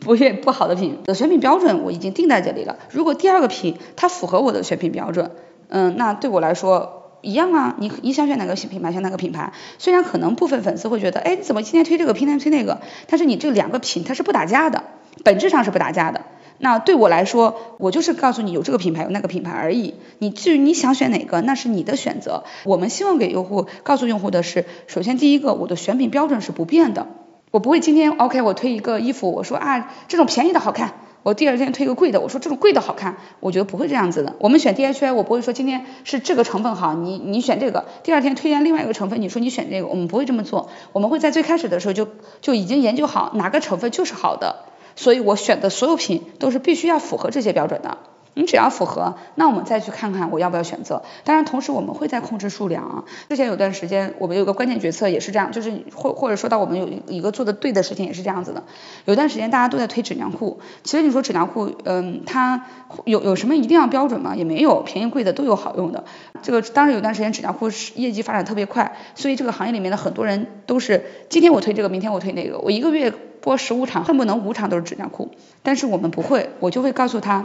[0.00, 2.78] 不愿不好的品的选品标准我已经定在这里了。
[2.90, 5.30] 如果第二个品它符合我的选品标准，
[5.68, 7.76] 嗯，那对我来说一样啊。
[7.78, 9.52] 你你想选哪个品牌选哪个品牌。
[9.78, 12.80] 虽然可能部分粉丝会觉得，哎，你怎么今天推这个，明天推那个？
[13.06, 14.84] 但是你这两个品它是不打架的，
[15.24, 16.22] 本质上是不打架的。
[16.62, 19.94] 那对我来说，我就是告诉你有这个品牌有那个品牌而已。
[20.18, 22.44] 你至于你想选哪个，那是你的选择。
[22.64, 27.06] 我们希望给用户告诉用户的是，首先第一个，我的选品标准是不变的。
[27.50, 34.36] 我不会今天 OK，我推一个衣服，我说啊这种便宜的好看，我第二天推个贵的，我说这种贵的好看，我觉得不会这样子的。
[34.38, 40.70] 我们选 DHA，我不会说今天是这个成分好，你你选这个，第二天推荐另外一个成分，你说你选这个，我们不会这么做。
[40.92, 42.08] 我们会在最开始的时候就
[42.40, 44.64] 就已经研究好哪个成分就是好的，
[44.96, 47.98] 所以我选的所有品都是必须要符合这些标准的。
[48.34, 51.02] 你只要符合，那我们再去看看我要不要选择。
[51.24, 53.04] 当然，同时我们会在控制数量啊。
[53.28, 58.62] 之前有段时间，我们有个关键决策也是这样，就是或或者说到我们有一个做的对的事情也是这样子的。
[59.04, 62.66] 有段时间大家都在推纸尿裤，其实你说纸尿裤，嗯，它
[63.04, 64.36] 有有什么一定要标准吗？
[64.36, 66.04] 也没有，便宜贵的都有好用的。
[66.42, 75.30] 这个当时有段时间纸尿裤是业绩发展特别快，所以这个行业里面的很多人都是今天我推这个，明天我推那个，我一个月播十五场，恨不能五场都是纸尿裤。
[75.62, 77.44] 但是我们不会，我就会告诉他。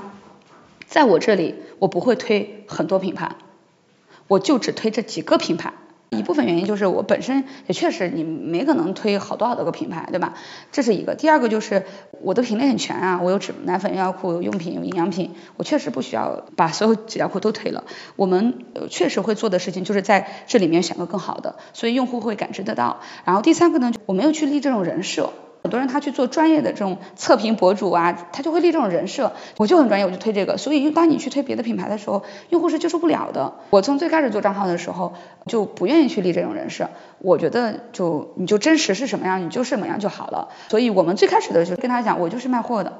[0.87, 3.35] 在我这里，我不会推很多品牌，
[4.27, 5.73] 我就只推这几个品牌。
[6.11, 10.35] 一部分原因就是我本身也确实你没可能推好多好多个品牌，对吧？
[10.71, 11.15] 这是一个。
[11.15, 11.83] 第二个就是
[12.21, 17.83] 我的品类很全啊，我有纸奶粉、药裤、有用品、有营养品，我确实不需要把所有纸尿裤都推了。
[18.15, 23.01] 我们确实会做的事情就是在这里面选个更好的，所以用户会感知得到。
[23.25, 25.33] 然后第三个呢，我没有去立这种人设。
[25.65, 30.57] 很多人他去做专业的这种测评博主啊，他就会立这种人设，我就很专业，我就推这个。
[30.57, 33.55] 所以当你去推别的品牌的时候，用户是接受不了的。
[33.71, 35.15] 我从最开始做账号的时候
[35.47, 40.49] 就不愿意去立这种人设，我觉得就你就真实是什么样，你就是什么样就好了。
[40.69, 42.93] 所以我们最开始的时候跟他讲，我就是卖货的，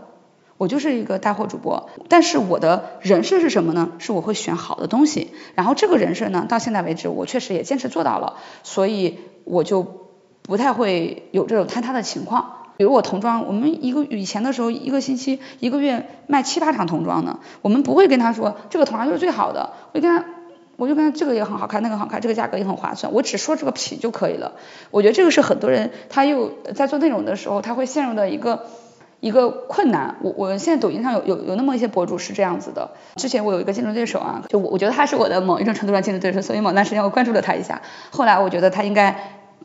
[0.58, 1.91] 我就是一个带货主播。
[2.10, 3.91] 但是我的人设是什么呢？
[3.99, 5.30] 是我会选好的东西。
[5.54, 10.04] 然后这个人设呢，到现在为止我确实也坚持做到了，所以我就。
[10.47, 20.25] 不太会有这种坍塌的情况，比如我童装，我们一个以前的时候一个星期一个月卖七八场童装呢，我们不会跟他说这个童装就是最好的，我就跟他，
[20.75, 24.53] 我就跟他这个也很好看，那个好看，这个价格也很划算，我只说这个品就可以了。
[24.91, 28.65] 我觉得这个是很多人他又在做内容的时候他会陷入的一个
[29.21, 30.17] 一个困难。
[30.21, 39.15] 我我现在抖音上有有有那么一些博主是这样子的，之前我有一个竞争对手啊，就我我觉得他是我的某一种程度上竞争对手，所以某段时间我关注了他一下，后来我觉得他应该。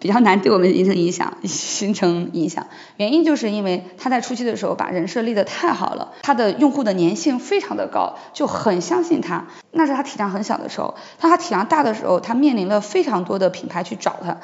[0.01, 9.47] 比较难对我们形成影响， 形成影响，原因就是因为他在初期的时候把人设立得太好了，他的用户的粘性非常的高，就很相信他。
[9.73, 14.39] 那是他体量很小的时候，当他体量大的时候，他面临了非常多的品牌去找他，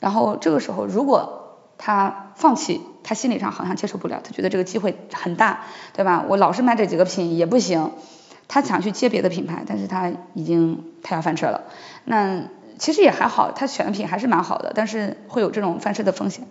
[0.00, 5.60] 然后这个时候如果他放弃，他心理上好像接受不了，他觉得这个机会很大，
[5.94, 6.24] 对吧？
[6.28, 7.92] 我老是卖这几个品也不行，
[8.48, 11.62] 他想去接别的品牌，但是他已经他要翻车了，
[12.04, 12.42] 那。
[12.78, 16.46] 其实也还好，他选的品还是蛮好的，但是会有这种翻车的风险。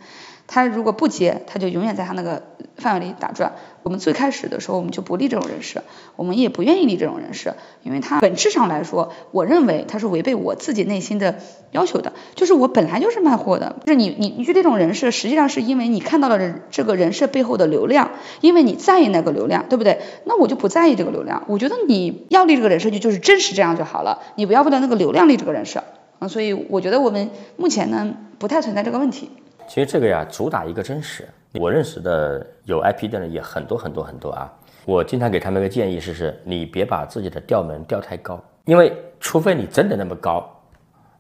[0.47, 2.43] 他如果不接，他就永远在他那个
[2.77, 3.53] 范围里打转。
[3.81, 5.83] 我们最开始的时候，我们就不立这种人设，
[6.15, 11.39] 我们也不愿意立这种人设，因为他本质上来说，我认为他是违背我自己内心的
[11.71, 12.13] 要求的。
[12.35, 18.11] 就是我本来就是卖货的，就是你你你去这种人设，实际上是因为你看到了这个人设背后的流量，
[18.41, 19.99] 因为你在意那个流量，对不对？
[20.25, 25.83] 那我就不在意这个流量，我觉得你要立这个人设就就是真实这样就好了，你不要为了那个流量立这个人设。
[26.19, 29.30] 啊，所以我觉得我们目前呢不太存在这个问题。
[29.67, 31.28] 其实这个呀，主打一个真实。
[31.60, 34.51] 我认识的有 IP 的人也很多很多很多啊。
[34.86, 40.47] 我经常给他们一个建议是：是，你别把自己的调门调太高，因为除非你真的那么高，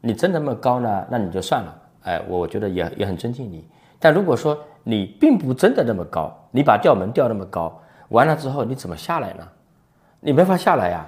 [0.01, 1.81] 你真那么高呢，那你就算了。
[2.03, 3.67] 哎，我我觉得也也很尊敬你。
[3.97, 9.47] 但如果说你并不真的那么高，你把调门调那么高，完了之后你怎么下来呢？
[10.19, 11.07] 你没法下来呀。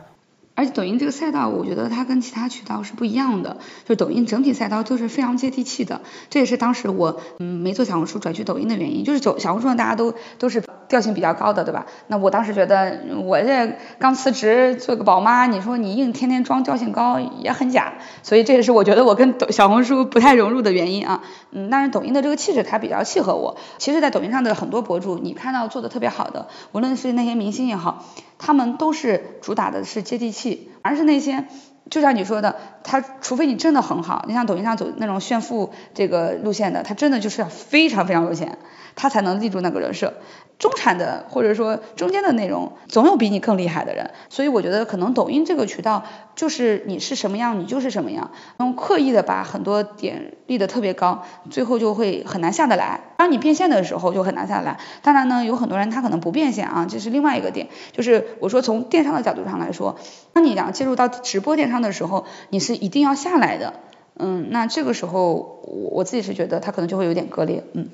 [0.57, 3.57] 而且抖音这个赛道，我觉得它跟其他渠道是不一样的。
[3.85, 9.03] 就抖音整体赛道都是非常接地气的，这也是当时我嗯没做小红书转去抖音的原因。
[9.03, 11.85] 就是走小红书上大家都都是调性比较高的，对吧？
[12.07, 21.21] 那我当时觉得我这刚辞职做个宝妈，你说你硬天天装调性高也很假，所以这也是我觉得我跟小红书不太融入的原因啊。
[21.51, 23.57] 嗯，但是抖音的这个气质它比较契合我。
[23.77, 28.05] 其实，在抖音上的很多博主，你看到做的特别好的，无论是那些明星也好，
[28.37, 31.45] 他们都是主打的是接地气，而是那些。
[31.89, 38.57] 就像你说的，他除非你真的很好，你像抖音上走那种炫富这个路线的，他真的就是要非常非常有钱，
[38.97, 40.15] 他才能立住那个人设。
[40.59, 46.03] 中产的或者说中间的内容，总有比你更厉害的人，所以我觉得可能抖音这个渠道
[46.35, 48.31] 就是你是什么样，你就是什么样。
[48.57, 53.01] 然后刻意的把很多点立得特别高，最后就会很难下得来。
[53.17, 54.79] 当你变现的时候就很难下来。
[55.03, 57.67] 当然呢，有很多人他可能不变现啊，这是另外一个点。
[57.91, 59.97] 就是我说从电商的角度上来说，
[60.33, 63.75] 当你要介入到直播电商的时候，你是一定要下来的。
[64.17, 67.63] 嗯，那这个时候我我自己是觉得他可能就会有点割裂。
[67.73, 67.89] 嗯。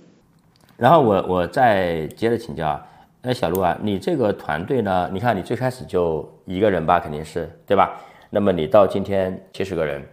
[0.77, 2.86] 然后我我再接着请教啊，
[3.21, 5.09] 那小陆啊，你这个团队呢？
[5.13, 7.99] 你看你最开始就一个人吧，肯定是对吧？
[8.29, 10.03] 那么你到今天七十个人，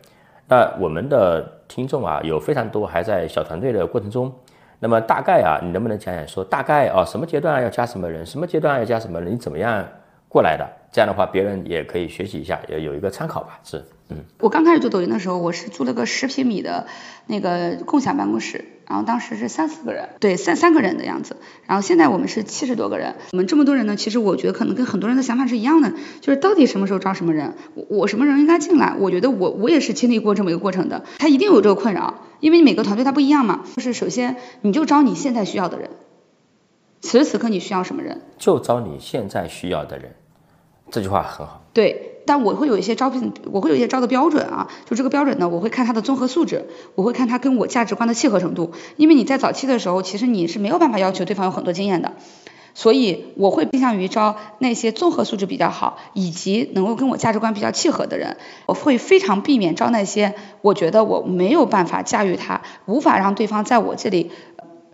[0.46, 4.32] 那我们的听众啊有非常多还在小团队的过程中，
[4.78, 9.82] 那么大概啊，你能不能讲讲说大概啊什么阶段要加什么人，什么阶段要加什么人，你怎么样
[10.28, 10.68] 过来的？
[10.92, 13.82] 这样的话别人也可以学习一下，也有一个参考吧，是。
[14.38, 16.86] 我刚开始做抖音的时候，我是租了个十平米的
[17.26, 21.36] 那个共享办公室，然后当时是三四个人，对，三三个人的样子。
[21.66, 28.96] 然后现在我们是七十多个人，我们这么多人呢，其实我觉得可能跟很多人的想法是一样的，就是到底什么时候招什么人，我我什么人应该进来？
[28.98, 33.64] 我觉得我我也是经历过这么一个过程的，他一定有这个困扰，因为每个团队他不一样嘛。
[33.76, 35.90] 就是首先你就招你现在需要的人，
[37.00, 38.22] 此时此刻你需要什么人？
[38.38, 40.14] 就招你现在需要的人，
[40.90, 41.64] 这句话很好。
[41.72, 42.09] 对。
[42.26, 48.72] 但我会有一些招聘，我会有一些招的标准啊，就这个标准呢，我会看他的综合素质，我会看他跟我价值观的契合程度。
[48.96, 52.12] 因为你在早期的时候，其实你是没有办法要求对方有很多经验的，
[52.74, 58.36] 所以我会偏向于招那些综合素质比较好，以及能够跟我价值观比较契合的人。
[58.66, 64.30] 我会非常避免招那些我觉得我没有办法驾驭他，无法让对方在我这里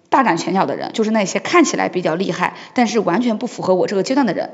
[0.08, 4.50] 大展拳脚的人，就是那些看起来比较厉害，但是完全不符合我这个阶段的人。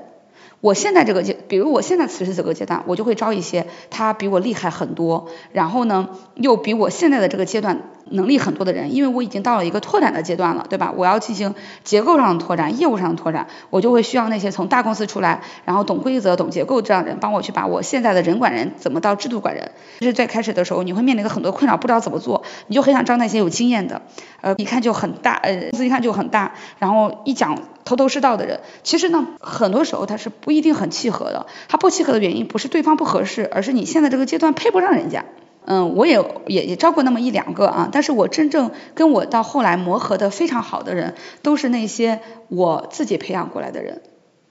[0.63, 7.91] 我现在这个阶，比如我现在此时此刻阶段，我就会招一些他比我厉害很多，然后呢，又比我现在的这个阶段。
[8.13, 10.93] 能力很多的人，因为我已经到了一个拓展的阶段了，对吧？
[10.97, 19.73] 我要进行结构上的拓展，业务上的拓展，我就会需要那些从大公司出来，然后懂规则、懂结构这样的人，帮我去把我现在的人管人怎么到制度管人。
[20.01, 24.03] 这是在开始的时候，你会面临的很多困扰，不知道怎么做，你就很想招那些有经验的，
[24.41, 28.61] 呃，一看就很大，呃，公司一看就很大，然后一讲头头是道的人。
[28.83, 35.25] 其实呢，很多时候他是不一定很契合的，他不契合的原因不是对方不合适，而是你现在这个阶段配不上人家。
[35.65, 44.03] 嗯，我也也也招过那么一两个啊，但是我真正跟我到后来磨合的非常好的人，都是那些我自己培养过来的人，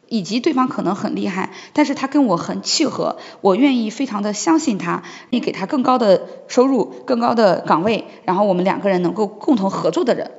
[0.08, 10.32] 以及对方可能很厉害，但是他跟我很契合，我愿意非常的相信他，你给他更高的收入、更高的岗位，然后我们两个人能够共同合作的人。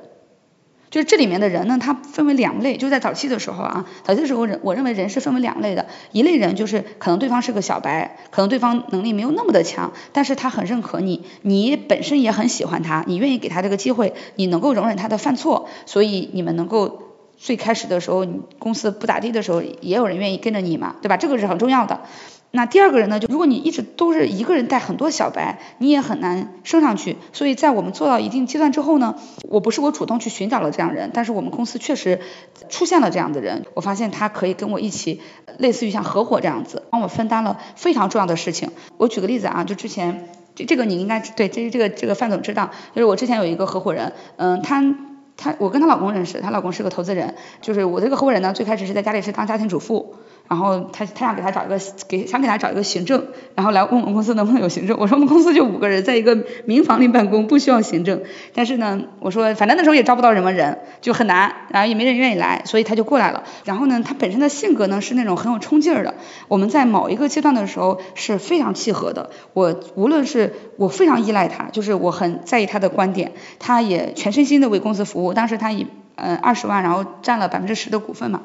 [0.93, 17.01] 就是这里面的人呢，他分为两类，就在早期的时候啊，早期的时候人，我认为人是分为两类的，一类人就是可能对方是个小白，可能对方能力没有那么的强，但是他很认可你，你本身也很喜欢他，你愿意给他这个机会，你能够容忍他的犯错，所以你们能够
[17.37, 18.27] 最开始的时候，
[18.59, 21.17] 公司不咋地的时候，也有人愿意跟着你嘛，对吧？
[21.17, 22.01] 这个是很重要的。
[22.55, 23.19] 那第二个人呢？
[23.19, 27.17] 就如果你一直都是一个人带很多小白，你也很难升上去。
[27.31, 29.15] 所以在我们做到一定阶段之后呢，
[29.49, 32.21] 我不是我主动去寻找了这样人，但是我们公司确实
[32.69, 33.65] 出现了这样的人。
[33.73, 35.19] 我发现他可以跟我一起，
[35.57, 38.69] 类似于像合伙这样子，帮我分担了非常重要的事情。
[38.97, 44.95] 我举个例子啊，就之前这这个你应该对，这这个这个范总知道，就是我之前有一个合伙人，嗯，他
[45.37, 50.13] 他我跟她老公认识，她老公是个投资人，就是我这个合伙人呢，最开始是在家里是当家庭主妇。
[50.53, 54.95] 然后他他想给他找一个给想给他找一个行政，然后来问我们公司能不能有行政。
[54.99, 58.21] 我说我们公司就五个人，在一个民房里办公，不需要行政。
[58.53, 63.45] 但是呢，我说反正那时候也招不到什么人，就很难，然后也没人愿意来，所以他就过来了。
[63.65, 66.13] 然后呢，他本身的性格呢是那种很有冲劲儿的。
[66.47, 69.31] 我们在某一个阶段的时候是非常契合的。
[69.53, 75.33] 我无论是我非常依赖他，就是我很在意他的观点，他也全身心的为公司服务。
[75.33, 78.43] 当时他以呃二十万，然后占了百分之十的股份嘛。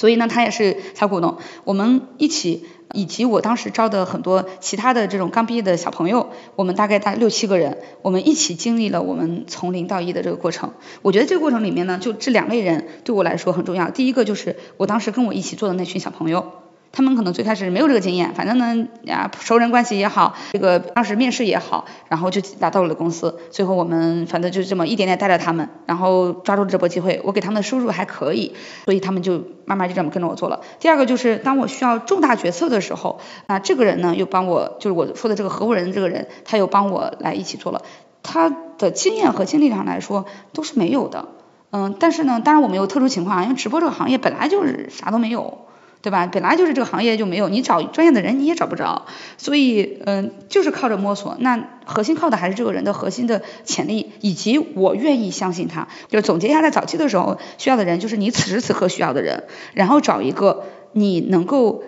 [0.00, 1.36] 所以呢，他也是小股东。
[1.64, 10.72] 我们一起，以及我当时招的很多其他的这种刚毕业的小朋友，我们大概大六七个人，我们一起经历了我们从零到一的这个过程。
[11.02, 13.90] 我觉得这个过程里面呢，就这两类人对我来说很重要。
[13.90, 16.50] 第一个就是我当时跟我一起做的那群小朋友，
[16.92, 23.38] 他们可能最开始没有这个经验，反正呢呀熟人关系也好，这个当时面试也好，然后就拿到了公司。
[23.50, 27.20] 最后我们反正就这么一点点带着他们，然后抓住了这波机会。
[27.24, 28.54] 我给他们的收入还可以，
[28.84, 30.62] 所以他们就慢慢就这么跟着我做了。
[30.80, 37.82] 第二个就是当我需要重大决策的时候，那这个人呢又帮我，就是我说的这个合伙人这个人，他又帮我来一起做了。
[38.22, 41.28] 他的经验和经历上来说都是没有的，
[41.70, 45.69] 嗯，但是呢，当然我们有特殊情况，因为直播这个行业本来就是啥都没有。
[46.02, 46.26] 对吧？
[46.26, 51.36] 本来就是这个行业就没有，你找专业的人你也找不着，所以嗯，就是靠着摸索。
[51.40, 55.88] 那核心靠的还是这个人的核心的潜力，以及我愿意相信他。
[56.08, 59.44] 就是总结一下，在早期的时候需要的人就是你此时此刻需要的人，
[59.74, 61.82] 然后找一个你能够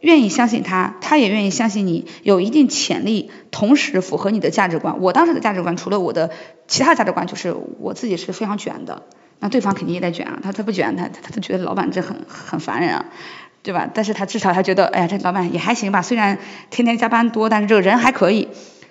[0.00, 5.00] 愿意相信他，他也愿意相信你，有一定潜力，同时符合你的价值观。
[5.00, 6.30] 我当时的价值观除了我的
[6.66, 9.02] 其他价值观，就是我自己是非常卷的。
[9.44, 13.04] 那对方肯定也在卷啊，他他不卷，他他他觉得老板这很很烦人啊，
[13.62, 13.90] 对吧？
[13.92, 16.38] 但是他至少他觉得，哎呀，这老板也还行吧，虽然
[16.70, 18.48] 天天加班多，但是这个人还可以，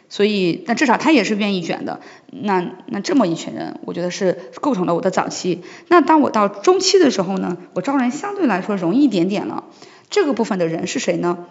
[0.10, 2.02] 所以那至少他也是愿意卷的。
[2.30, 5.64] 那那这么一群人，我觉得是构成了我的早期。
[5.88, 9.64] 那当我到中期的时候呢，我招人相对来说容易一点点了。
[10.12, 11.48] 这个部分的人是谁呢？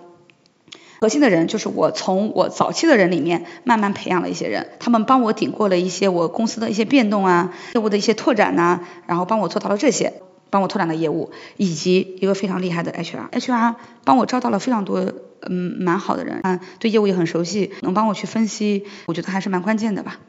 [1.02, 8.78] 核心的人就是我从我早期的人里面慢慢培养了一些人，他们帮我顶过了一些我公司的一些变动啊，业务的一些拓展呐，
[9.08, 10.12] 然后帮我做到了这些，
[10.48, 13.74] 帮我拓展了业务，以及一个非常厉害的 HR，HR
[14.04, 20.20] 帮我招到了非常多嗯蛮好的人啊，对业务也很熟悉，能帮我去分析，我觉得还是蛮关键的吧。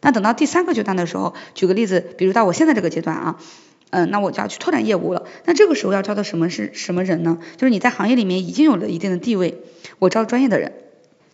[0.00, 3.36] 那等到第三个阶段的时候，举个例子，比如到我现在这个阶段啊。
[3.94, 5.24] 嗯，那我就要去拓展业务了。
[5.44, 7.38] 那这个时候要招的什么是什么人呢？
[7.56, 9.62] 就是你在行业里面已经有了一定的地位，
[10.00, 10.72] 我招专业的人。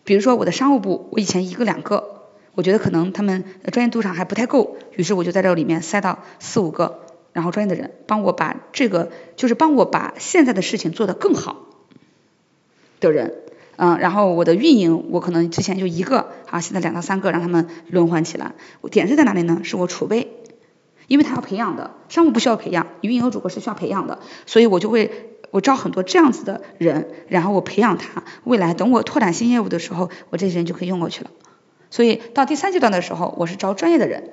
[0.03, 2.21] 比如说我的商务部，我以前一个两个，
[2.53, 6.99] 我觉得可能他们专业度上还不太够，于是我就在这里面塞到四五个，
[7.33, 11.65] 然后专业的人帮我把这个，就是帮我把现在的事情做得更好
[12.99, 13.33] 的人。
[13.77, 18.53] 嗯，然后我的运营，我可能之前就一个，啊，现在两到三个，让他们轮换起来。
[18.81, 19.61] 我点是在哪里呢？
[19.63, 20.27] 是我储备。
[21.11, 31.29] 因为他要培养的，商务不需要培养，运营和主播是需要培养的，所以我就会我招很多这样子的人，然后我培养他，未来等我拓展新业务的时候，我这些人就可以用过去了。
[31.89, 34.29] 所以到第三阶段的时候，我是招专业的人，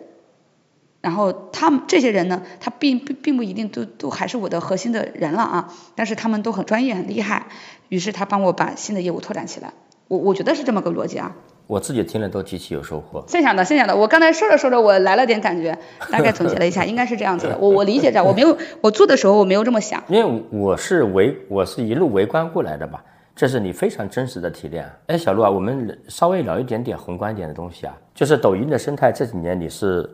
[1.00, 7.48] 然后他们这些人呢，他并并并不一定都都还是我的核心的人了啊，但是他们都很专业很厉害，
[7.88, 9.72] 于是他帮我把新的业务拓展起来，
[10.06, 11.34] 我我觉得是这么个逻辑啊。
[11.68, 13.22] 我自己听了都极其有收获。
[13.28, 15.76] 现想的，现想的，我刚才说着说着，我来了点感觉，
[16.10, 17.58] 大概总结了一下，应该是这样子的。
[17.58, 20.02] 我我理解这样，我没有 我做的时候我没有这么想。
[20.08, 23.04] 因为我是围，我是一路围观过来的吧，
[23.36, 24.90] 这是你非常真实的提炼。
[25.08, 30.08] 哎，小陆啊，我们稍微聊一点点宏观点的东西啊，就是抖音的生态这几年你是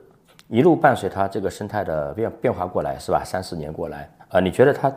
[0.49, 3.23] 一路伴随它这个生态的变变化过来是吧？
[3.25, 4.93] 三四年过来啊，你觉得它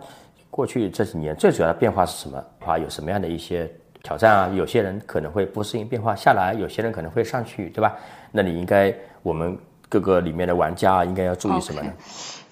[0.50, 2.44] 过去这几年最主要的变化是什么？
[2.66, 3.70] 啊，有什么样的一些？
[4.04, 7.94] 挑战啊，有些人可能会不适应变化下来，有些人可能会上去，对吧？
[8.32, 8.94] 那你应该，
[9.24, 9.58] 我们
[9.90, 11.92] 各个里面的玩家应该要注意什么呢？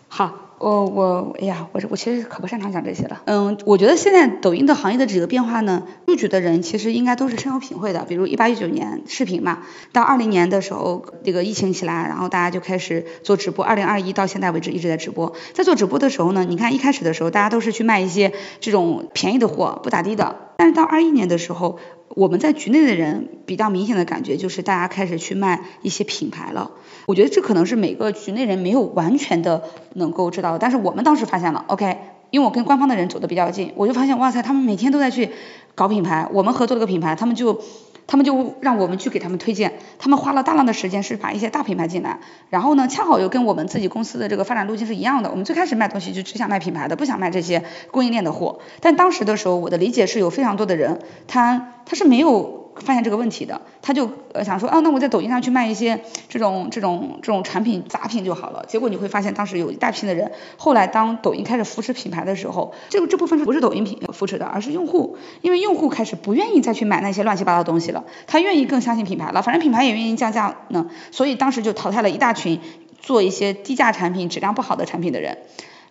[0.07, 0.31] 好。
[0.57, 3.21] 我我哎呀，我我其实可不擅长讲这些了。
[3.25, 8.05] 嗯，我觉得现在抖音的行业的几个变化呢，入局的人其实应该都是深有品会的。
[8.07, 13.65] 比如一八一九年视频嘛，到二零年的时候，这个疫情起来，然后大家就开始做直播。
[13.65, 15.33] 二零二一到现在为止一直在直播。
[15.53, 18.31] 在做直播的时候呢，你看一开始的时候，大家都是去卖一些
[18.61, 20.37] 这种便宜的货，不咋地的。
[20.57, 21.79] 但是到二一年的时候，
[22.09, 26.71] 我们在局内的人比较明显的感觉就是大家开始去卖一些品牌了。
[27.05, 31.97] 我觉得这可能是每个局内人没有完全的能够知道的，但是我们当时发现了，OK，
[32.31, 35.29] 因为我跟官方的人走的比较近，我就发现，哇塞，他们每天都在去
[35.75, 37.61] 搞品牌，我们合作了个品牌，他们就。
[38.07, 45.29] 他们就让我们去给他们推荐，他们花了大量的时间是把一些大品牌进来，然后呢，恰好又跟我们自己公司的这个发展路径是一样的。
[45.31, 48.59] 我们最开始卖东西就只想卖品牌的，不想卖这些供应链的货。
[48.81, 52.64] 但当时的时候，我的理解是有非常多的人，他他是没有。
[52.77, 58.65] 发现这个问题的，他就呃想说，哦，那我在抖音上去卖一些这种这种这种产品杂品就好了。
[58.67, 72.59] 结果你会发现，当时有一大批的人，后来当抖音开始扶持品牌的时候，这个这部分是不是抖音品扶持的，而是用户，因为用户开始不愿意再去买那些乱七八糟的东西了，他愿意更相信品牌了，反正品牌也愿意降价呢，所以当时就淘汰了一大群
[72.99, 75.37] 做一些低价产品、质量不好的产品的人。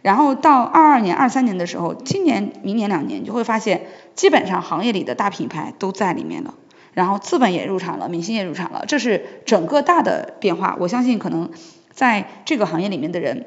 [0.02, 6.52] 然后到二二年、二三年的时候，今年、明年两年，你就会发现，基本上行业里的大品牌都在里面了。
[6.94, 10.76] 然后资本也入场了，明星也入场了，这是整个大的变化。
[10.80, 11.50] 我相信可能
[11.90, 13.46] 在这个行业里面的人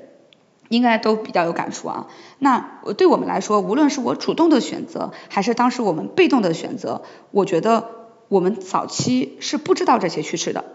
[0.69, 2.07] 应该都比较有感触啊。
[2.39, 7.89] 那对我们来说，无论是我主动的选择，还是当时我们被动的选择，我觉得
[8.27, 10.65] 我们早期是不知道这些趋势的。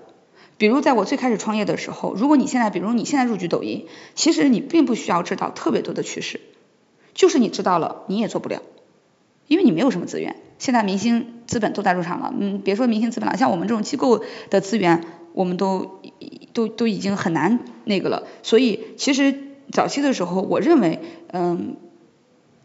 [0.56, 6.40] 比如在我最开始创业的时候，如果你现在，比如你现在入局抖音，其实你并不需要知道特别多的趋势，
[7.12, 8.62] 就是你知道了，你也做不了。
[9.52, 10.34] 因为你没有什么资源。
[10.58, 16.00] 现在明星资本都在入场了，嗯，别说明星资本了，像我们这种机构的资源，我们都
[16.54, 18.22] 都都已经很难那个了。
[18.42, 19.34] 所以其实
[19.70, 21.00] 早期的时候，我认为，
[21.32, 21.76] 嗯，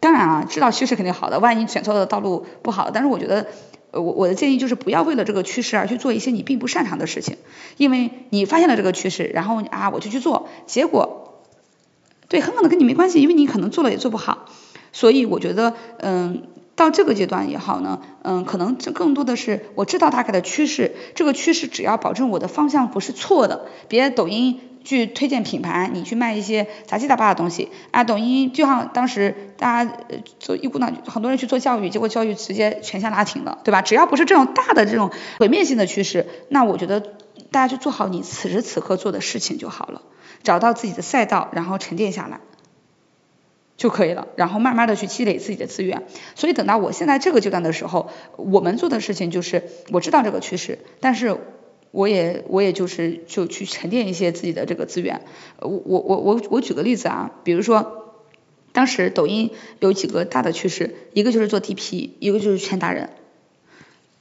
[0.00, 3.48] 当然啊，知道趋势肯定好的，万一选错的道路不好，但是我觉得，
[3.90, 7.36] 我我的建议就是不要为了这个趋势而去做一些你并不擅长的事情，
[7.78, 11.42] 因为你发现了这个趋势，然后啊我就去做，结果，
[12.28, 14.46] 对，很可能跟你没关系，因为你可能做了也做不好，
[14.92, 16.44] 所以我觉得，嗯。
[16.78, 29.92] 到这个阶段也好呢，嗯，可能这更多的是我知道大概的趋势，这个趋势只要保证我的方向不是错的，别抖音去推荐品牌，你去卖一些杂七杂八的东西啊，抖音就像当时大家
[30.38, 33.82] 做一股脑，很多人去做教育，结果教育直接全线拉停了，对吧？
[33.82, 35.10] 只要不是这种大的这种
[35.40, 37.00] 毁灭性的趋势，那我觉得
[37.50, 40.02] 大家就做好你此时此刻做的事情就好了，
[40.44, 42.38] 找到自己的赛道，然后沉淀下来。
[43.78, 46.02] 就可以了，然后慢慢的去积累自己的资源。
[46.34, 49.62] 所以等到我现在这个阶段的时候，我们做的事情就是
[49.92, 51.38] 我知道这个趋势，但是
[51.92, 55.22] 我也我也就是就去沉淀一些自己的这个资源。
[55.60, 58.16] 我我我我我举个例子啊，比如说
[58.72, 63.10] 当时抖音有几个大的趋势，一个就是做 DP，一个就是圈达人。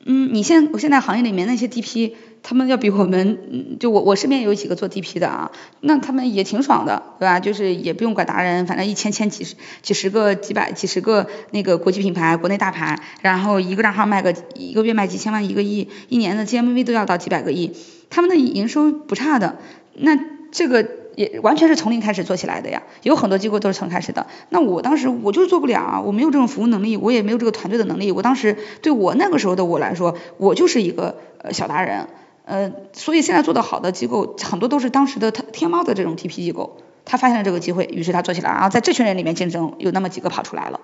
[0.05, 2.13] 嗯，你现我现在行业里面那些 DP。
[2.47, 7.41] 他们要比我们，就我我身边有几个做 DP 的啊，那他们也挺爽的，对吧？
[7.41, 17.73] 就是也不用管达人，反正一千签几十几十个几百几十个那个国际品牌、国内大牌，然后一个账号卖个一个月卖几千万、一个亿，一年的 GMV 都要到几百个亿，
[18.09, 19.57] 他们的营收不差的，
[19.95, 20.17] 那
[20.53, 20.87] 这个。
[21.17, 24.27] 也完全是从零开始做起来的呀，有很多机构都是从开始的。
[24.49, 28.11] 那我当时我就是做不了啊，我没有这种服务能力，我也没有这个团队的能力。
[28.11, 32.05] 我当时对我那个时候的我来说，我就是一个呃小达人。
[32.47, 40.79] 呃，所以现在做的好的机构很多都是当时的天猫的这种 TP 机构，他发现了这个机会，于是他做起来，然后在这群人里面竞争，有那么几个跑出来了。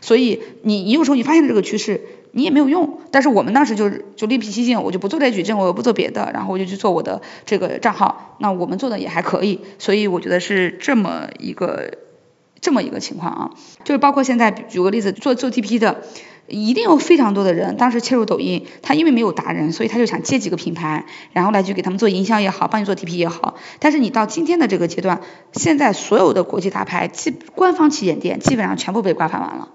[0.00, 2.00] 所以你你有时候你发现了这个趋势，
[2.30, 3.00] 你也没有用。
[3.10, 8.36] 但是我们当时就是就另辟蹊径，我就不做这矩阵，我不做别的，然后我就去做我的这个账号。
[8.38, 11.90] 那我们做的也还可以，所以我觉得是这么一个
[12.60, 13.50] 这么一个情况啊。
[13.82, 16.02] 就是包括现在举个例子，做做 TP 的。
[16.50, 23.54] 一定有非常多的人，当时切入抖音，他因为没有达人，所以他就想借几个品牌，然后来去给他们做营销也好，帮你做 TP 也好。
[23.78, 25.20] 但是你到今天的这个阶段，
[25.52, 29.68] 现在所有的国际大牌，基官方旗舰店基本上全部被瓜分完了，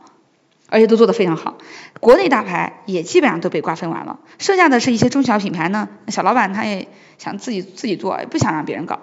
[0.67, 1.57] 而且都做得非常好。
[2.01, 8.99] 国内大牌也基本上都被瓜分完了，剩下的是一些中小品牌呢，小老板他也想自己自己做，也不想让别人搞。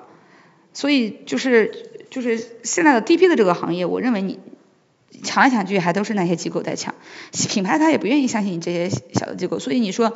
[0.74, 4.38] 所以就是就是现在的 DP 的这个行业，我认为你。
[5.22, 6.94] 抢来抢去还都是那些机构在抢，
[7.48, 10.12] 品牌他也不愿意相信你这些小的机构，所以你说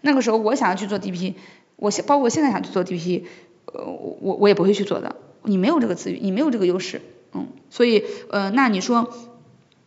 [0.00, 1.34] 那个时候我想要去做 DP，
[1.76, 3.22] 我现包括我现在想去做 DP，
[3.66, 7.00] 呃我我也不会去做的，你没有这个资源，你没有这个优势，
[7.32, 9.12] 嗯，所以呃那你说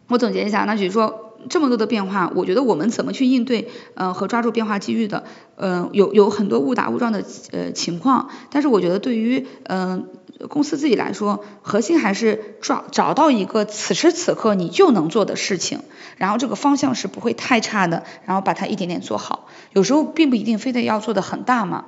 [0.08, 5.24] 我总结一下，那比如说这么多的变化，我觉得我们怎么去应对呃和抓住变化机遇的，
[5.56, 10.08] 呃有有很多误打误撞的呃情况，但是我觉得对于嗯。
[10.50, 15.80] 公司自己来说，核心还是抓找到一个此时此刻你就能做的事情，
[16.18, 19.48] 然后这个方向是不会太差的，然后把它一点点做好。
[19.72, 21.86] 有时候并不一定非得要做的很大嘛。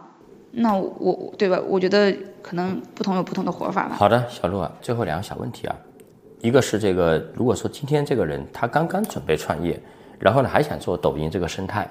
[0.52, 1.60] 那我对吧？
[1.68, 3.96] 我觉得可能不同有不同的活法吧。
[3.98, 5.76] 好的，小陆啊，最后两个小问题啊，
[6.46, 9.80] 一个是这个，如果说今天这个人他刚刚准备创业，
[10.20, 11.90] 然后呢还想做抖音这个生态，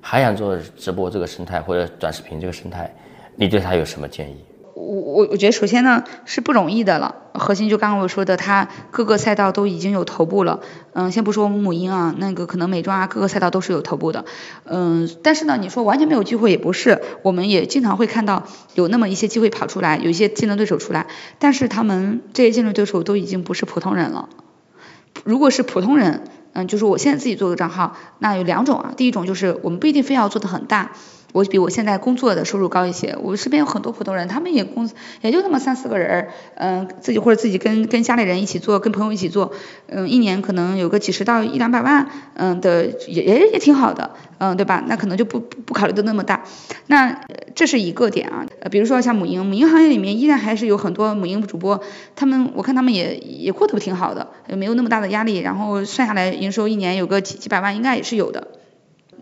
[0.00, 2.92] 还想做直播这个生态或者短视频这个生态，
[3.36, 4.44] 你对他有什么建议？
[4.74, 10.60] 我我我觉得首先呢是不容易的了，核心就刚刚我说的，它各个赛道都已经有头部了，
[10.94, 14.24] 嗯，先不说母婴啊，那个可能美妆啊，各个赛道都是有头部的，
[14.64, 18.44] 嗯，但是呢，你说完全没有机会也不是，我们也经常会看到
[18.74, 21.06] 有那么一些机会跑出来，有一些竞争对手出来，
[21.38, 24.30] 但是他们这些竞争对手都已经不是普通人了，
[25.24, 30.92] 如果是普通人，嗯，就是我现在自己做个账号，那有两种啊，第一种就是我们不一定非要做的很大。
[31.32, 34.88] 我比我现在工作的收入高一些，我身边有很多普通人，他们也工
[35.22, 39.52] 也就那么三四个人，嗯，自己或者自己跟跟家里人一起做，跟朋友一起做，
[39.88, 44.84] 嗯，一年可能有个几十到一两百万，嗯的也也也挺好的，嗯，对吧？
[44.86, 46.44] 那可能就不不考虑的那么大，
[46.86, 47.22] 那
[47.54, 51.82] 这是一个点啊，呃，比如说像母婴，母婴行业里面依然还是有很多母婴主播，
[52.14, 58.48] 他们我看他们也也过得挺好的，也没有那么大的压力，然后算下来营收一年有个几几百万，应该也是有的。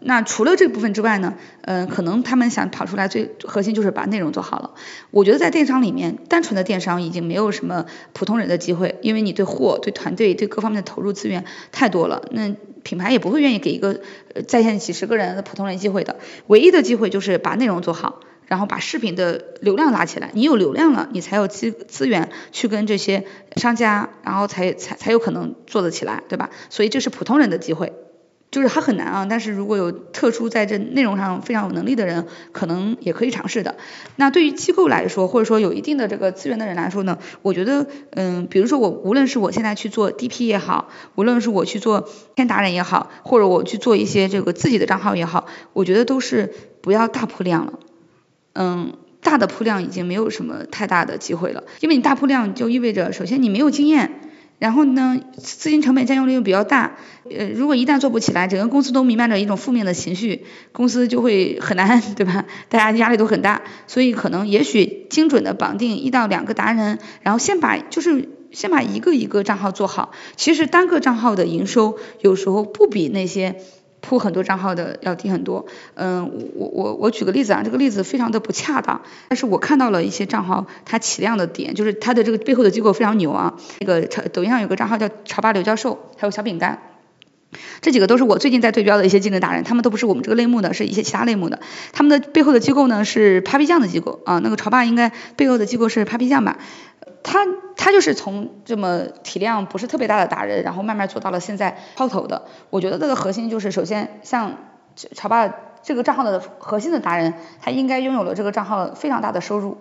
[0.03, 4.73] 那除了这部分之外呢，嗯，可能他们想跑出来最核心就是把内容做好了。
[5.11, 14.01] 我觉得在电商里面，单纯的电商已经没有什么普通人的机会，因为你对货、对团队、对各方面的投入资源太多了，那品牌也不会愿意给一个
[14.49, 16.17] 在线几十个人的普通人机会的。
[16.47, 20.31] 唯一的机会就是把内容做好，然后把视频的流量拉起来。
[20.33, 23.27] 你有流量了，你才有资资源去跟这些
[23.57, 26.49] 商家，然后才才才有可能做得起来，对吧？
[26.71, 27.93] 所以这是普通人的机会。
[28.51, 33.77] 就是它很难啊，但是如果有特殊在这内容上非常有能力的人，可能也可以尝试的。
[34.17, 47.79] 那对于机构来说，或者说有一定的这个资源的人来说呢，我觉得，嗯，比如说我无论是我现在去做 DP 也好，无论是我去做天达人也好，或者我去做一些这个自己的账号也好，我觉得都是不要大铺量了，
[48.55, 48.93] 嗯。
[49.23, 54.30] 大的铺量已经没有什么太大的机会了，因为你大铺量就意味着，首先你没有经验，
[54.61, 56.97] 然后呢，资金成本占用率又比较大，
[57.29, 62.45] 呃，如果一旦做不起来，整个公司都弥漫着一种负面的情绪，公司就会很难， 对吧？
[62.69, 73.57] 大家压力都很大，所以可能也许精准的绑定一到两个达人，然后先把就是先把一个一个账号做好，其实单个账号的营收有时候不比那些。
[74.01, 86.79] 铺很多账号的要低很多，嗯，我我我举个例子啊，这个例子非常的不恰当，但是我看到了一些账号它起量的点，就是它的这个背后的机构非常牛啊，那个潮抖音上有个账号叫潮爸刘教授，还有小饼干，
[87.81, 91.61] 这几个都是我最近在对标的一些竞争达人，他们都不是我们这个类目的，是一些其他类目的，
[91.93, 96.59] 他们的背后的机构呢是 Papi 酱的机构啊，那个潮爸应该背后的机构是 Papi 酱吧。
[97.23, 97.47] 他
[97.77, 102.43] 他就是从这么体量不是特别大的达人，然后慢慢做到了现在抛头的。
[102.71, 104.57] 我觉得这个核心就是，首先像
[104.97, 109.79] 潮爸这个账号的核心的达人，他应该拥有了这个账号非常大的收入。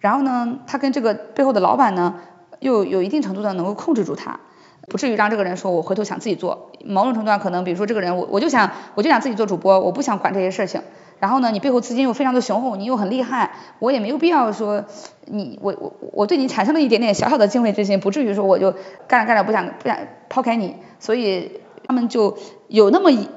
[0.00, 2.16] 然后呢，他跟这个背后的老板呢，
[2.60, 4.40] 又有一定程度的能够控制住他，
[4.88, 6.70] 不至于让这个人说我回头想自己做。
[6.84, 10.82] 某种程度上可能，比如说这个人我我就想我就想自己做主播，我不想管这些事情。
[11.20, 14.84] 然后呢，你背后资金又非常的雄厚，你又很厉害，我也没有必要说
[15.26, 18.74] 你我我我对你产生了一点点小小的敬畏之心，不至于说我就
[19.06, 19.96] 干着干着不想不想
[20.28, 22.36] 抛开你，所以他们就
[22.68, 23.28] 有那么一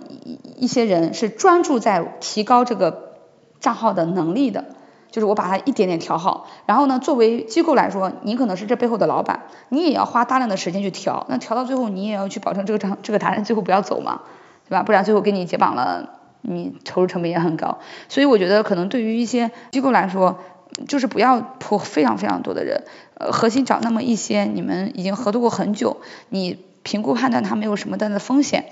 [0.57, 3.13] 一些人是专注在提高这个
[3.59, 4.65] 账号的能力的，
[5.09, 14.21] 就是我把它一点点调好，然后呢，作为机构来说，你可能是这背后的老板，你也要花大量的时间去调，那调到最后你也要去保证这个账这个达人最后不要走嘛，
[14.67, 14.83] 对吧？
[14.83, 16.16] 不然最后给你解绑了。
[16.41, 20.39] 你投入成本也很高，所以我觉得可能对于一些机构来说，
[20.87, 22.83] 就是不要铺非常非常多的人，
[23.15, 25.97] 呃，核心找那么一些你们已经合作过很久，
[26.29, 28.65] 你评估判断它没有什么大的风险，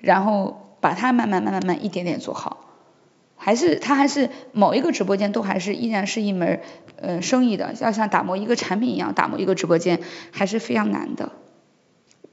[0.00, 2.68] 然后把它慢慢慢慢慢一点点做好，
[3.36, 6.60] 还是它还是某一个直播间都还是依然是一门
[6.96, 10.00] 呃生意的，要像打磨一个产品一样打磨一个直播间
[10.32, 11.30] 还是非常难的。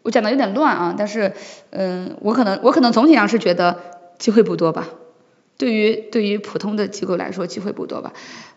[0.01, 1.33] 我讲的有点乱啊，但是
[1.71, 3.98] 嗯，我可能我可能总体上是觉得。
[4.19, 4.87] 机会不多吧？
[5.57, 8.13] 对于对于普通的机构来说，机会不多吧？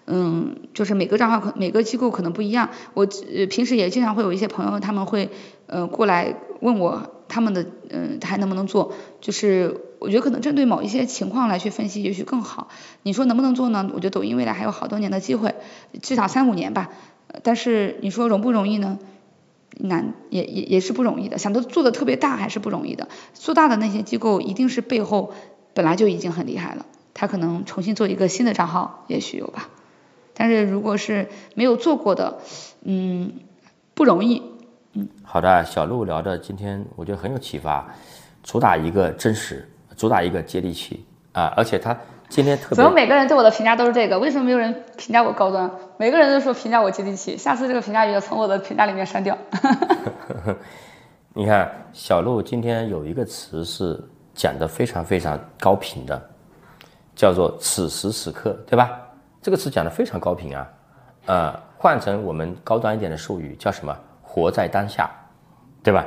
[0.07, 2.69] 嗯，就是每个账号可每个机构可能不一样。
[2.95, 3.07] 我
[3.49, 5.31] 平时也经常会有一些朋友，他们会
[5.67, 8.93] 呃过来问我他们的嗯还能不能做？
[9.21, 12.69] 就是我觉得可能针对某一些情况来去分析，也许更好。
[13.03, 13.89] 你说能不能做呢？
[13.95, 15.55] 我觉得抖音未来还有好多年的机会，
[16.03, 16.91] 至少三五年吧。
[17.43, 18.99] 但是你说容不容易呢？
[19.79, 21.39] 难也也也是不容易的。
[21.39, 23.09] 想都做的特别大还是不容易的。
[23.33, 25.33] 做大的那些机构一定是背后。
[25.75, 29.69] 本来就已经很厉害了，他可能重新做一个新的账号，也许有吧。
[30.35, 32.39] 但是如果是没有做过的，
[32.83, 33.33] 嗯，
[33.95, 34.43] 不容易。
[34.95, 37.87] 嗯，好的，小鹿聊的今天我觉得很有启发，
[38.43, 41.97] 主打一个真实，主打一个接地气啊，而且他
[42.29, 42.77] 今天特别。
[42.77, 44.19] 怎么每个人对我的评价都是这个？
[44.19, 45.71] 为什么没有人评价我高端？
[45.99, 49.37] 每个人都说评价我接地气，下次这个评价也要从我的评价里面删掉。
[51.35, 54.03] 你看，小鹿今天有一个词是。
[54.35, 56.31] 讲的非常非常高频的，
[57.15, 58.99] 叫做此时此刻，对吧？
[59.43, 60.71] 这个词讲的非常高频啊，
[61.27, 63.95] 呃，换成我们高端一点的术语叫什么？
[64.23, 65.11] 活在当下，
[65.83, 66.07] 对吧？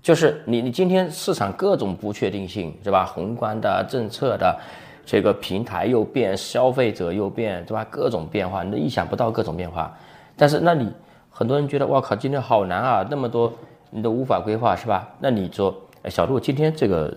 [0.00, 3.04] 就是你你今天市场各种不确定性，对吧？
[3.04, 4.56] 宏观的政策的
[5.04, 7.84] 这个平台又变，消费者又变，对吧？
[7.90, 9.94] 各种变化，你都意想不到各种变化。
[10.36, 10.90] 但是那你
[11.30, 13.52] 很多人觉得，哇靠，今天好难啊，那么多
[13.90, 15.08] 你都无法规划，是吧？
[15.18, 17.14] 那你说，哎，小鹿今天这个。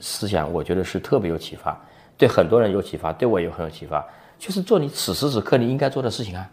[0.00, 1.78] 思想我觉得是特别有启发，
[2.16, 4.04] 对很多人有启发，对我也很有启发。
[4.38, 6.50] 就是做你此时此刻你应该做的事情啊，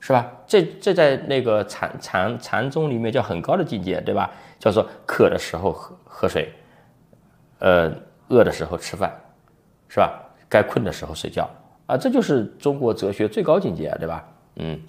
[0.00, 0.26] 是吧？
[0.46, 4.30] 这这在那个禅禅禅宗里面叫很高的境界，对吧？
[4.58, 6.52] 叫做渴的时候喝喝水，
[7.58, 7.92] 呃，
[8.28, 9.14] 饿的时候吃饭，
[9.88, 10.18] 是吧？
[10.48, 11.48] 该困的时候睡觉
[11.86, 14.26] 啊，这就是中国哲学最高境界，对吧？
[14.56, 14.80] 嗯，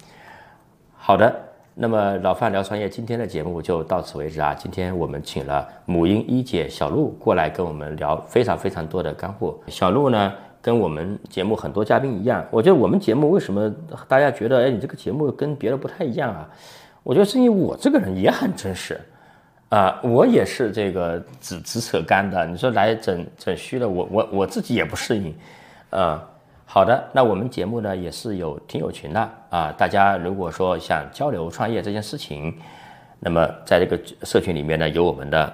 [0.96, 1.49] 好的。
[1.82, 4.52] 那么老范聊创业，今天的节目就到此为止啊！
[4.52, 9.58] 今天我们请了母婴一姐小鹿过来跟我们聊非常非常多的干货。
[9.66, 13.74] 小鹿呢，跟我们节目很多嘉宾一样，我觉得我们节目为什么
[14.06, 16.46] 大家觉得，哎，你这个节目跟别的不太一样啊？
[17.02, 19.00] 我觉得是因为我这个人也很真实
[19.70, 22.44] 啊，我也是这个只只扯干的。
[22.44, 25.34] 你说来整整虚的，我我我自己也不适应，
[25.88, 26.22] 啊。
[26.72, 32.56] 好的，那我们节目呢也是有听友群的啊，大家如果说想交流创业这件事情，
[33.18, 35.52] 那么在这个社群里面呢，有我们的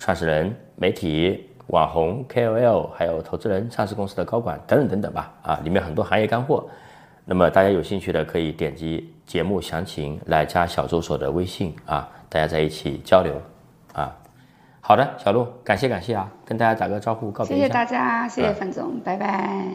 [0.00, 5.32] 创始人、媒体网红、KOL，还有投资人、上市公司的高管等等等等吧。
[5.42, 6.68] 啊，里面很多行业干货。
[7.24, 13.40] 那么大家有兴趣的可以点击节目详情来加小助手的微信啊，大家在一起交流。
[14.88, 19.68] 好的，小陆，感谢感谢啊，跟大家打个招呼，告别谢谢大家，谢谢范总，拜拜。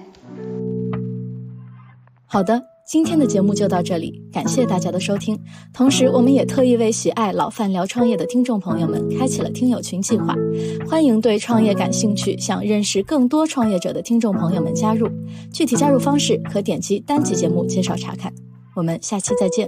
[2.26, 5.39] 好的，今天的节目就到这里，感谢大家的收听。
[5.72, 10.34] 同时，我们也特意为喜爱老范聊创业的听众朋友们开启了听友群计划，
[10.89, 15.07] 欢迎对创业感兴趣、想认识更多创业者的听众朋友们加入。
[15.53, 18.34] 具体加入方式可点击单集节目介绍查看。
[18.76, 19.68] 我们下期再见。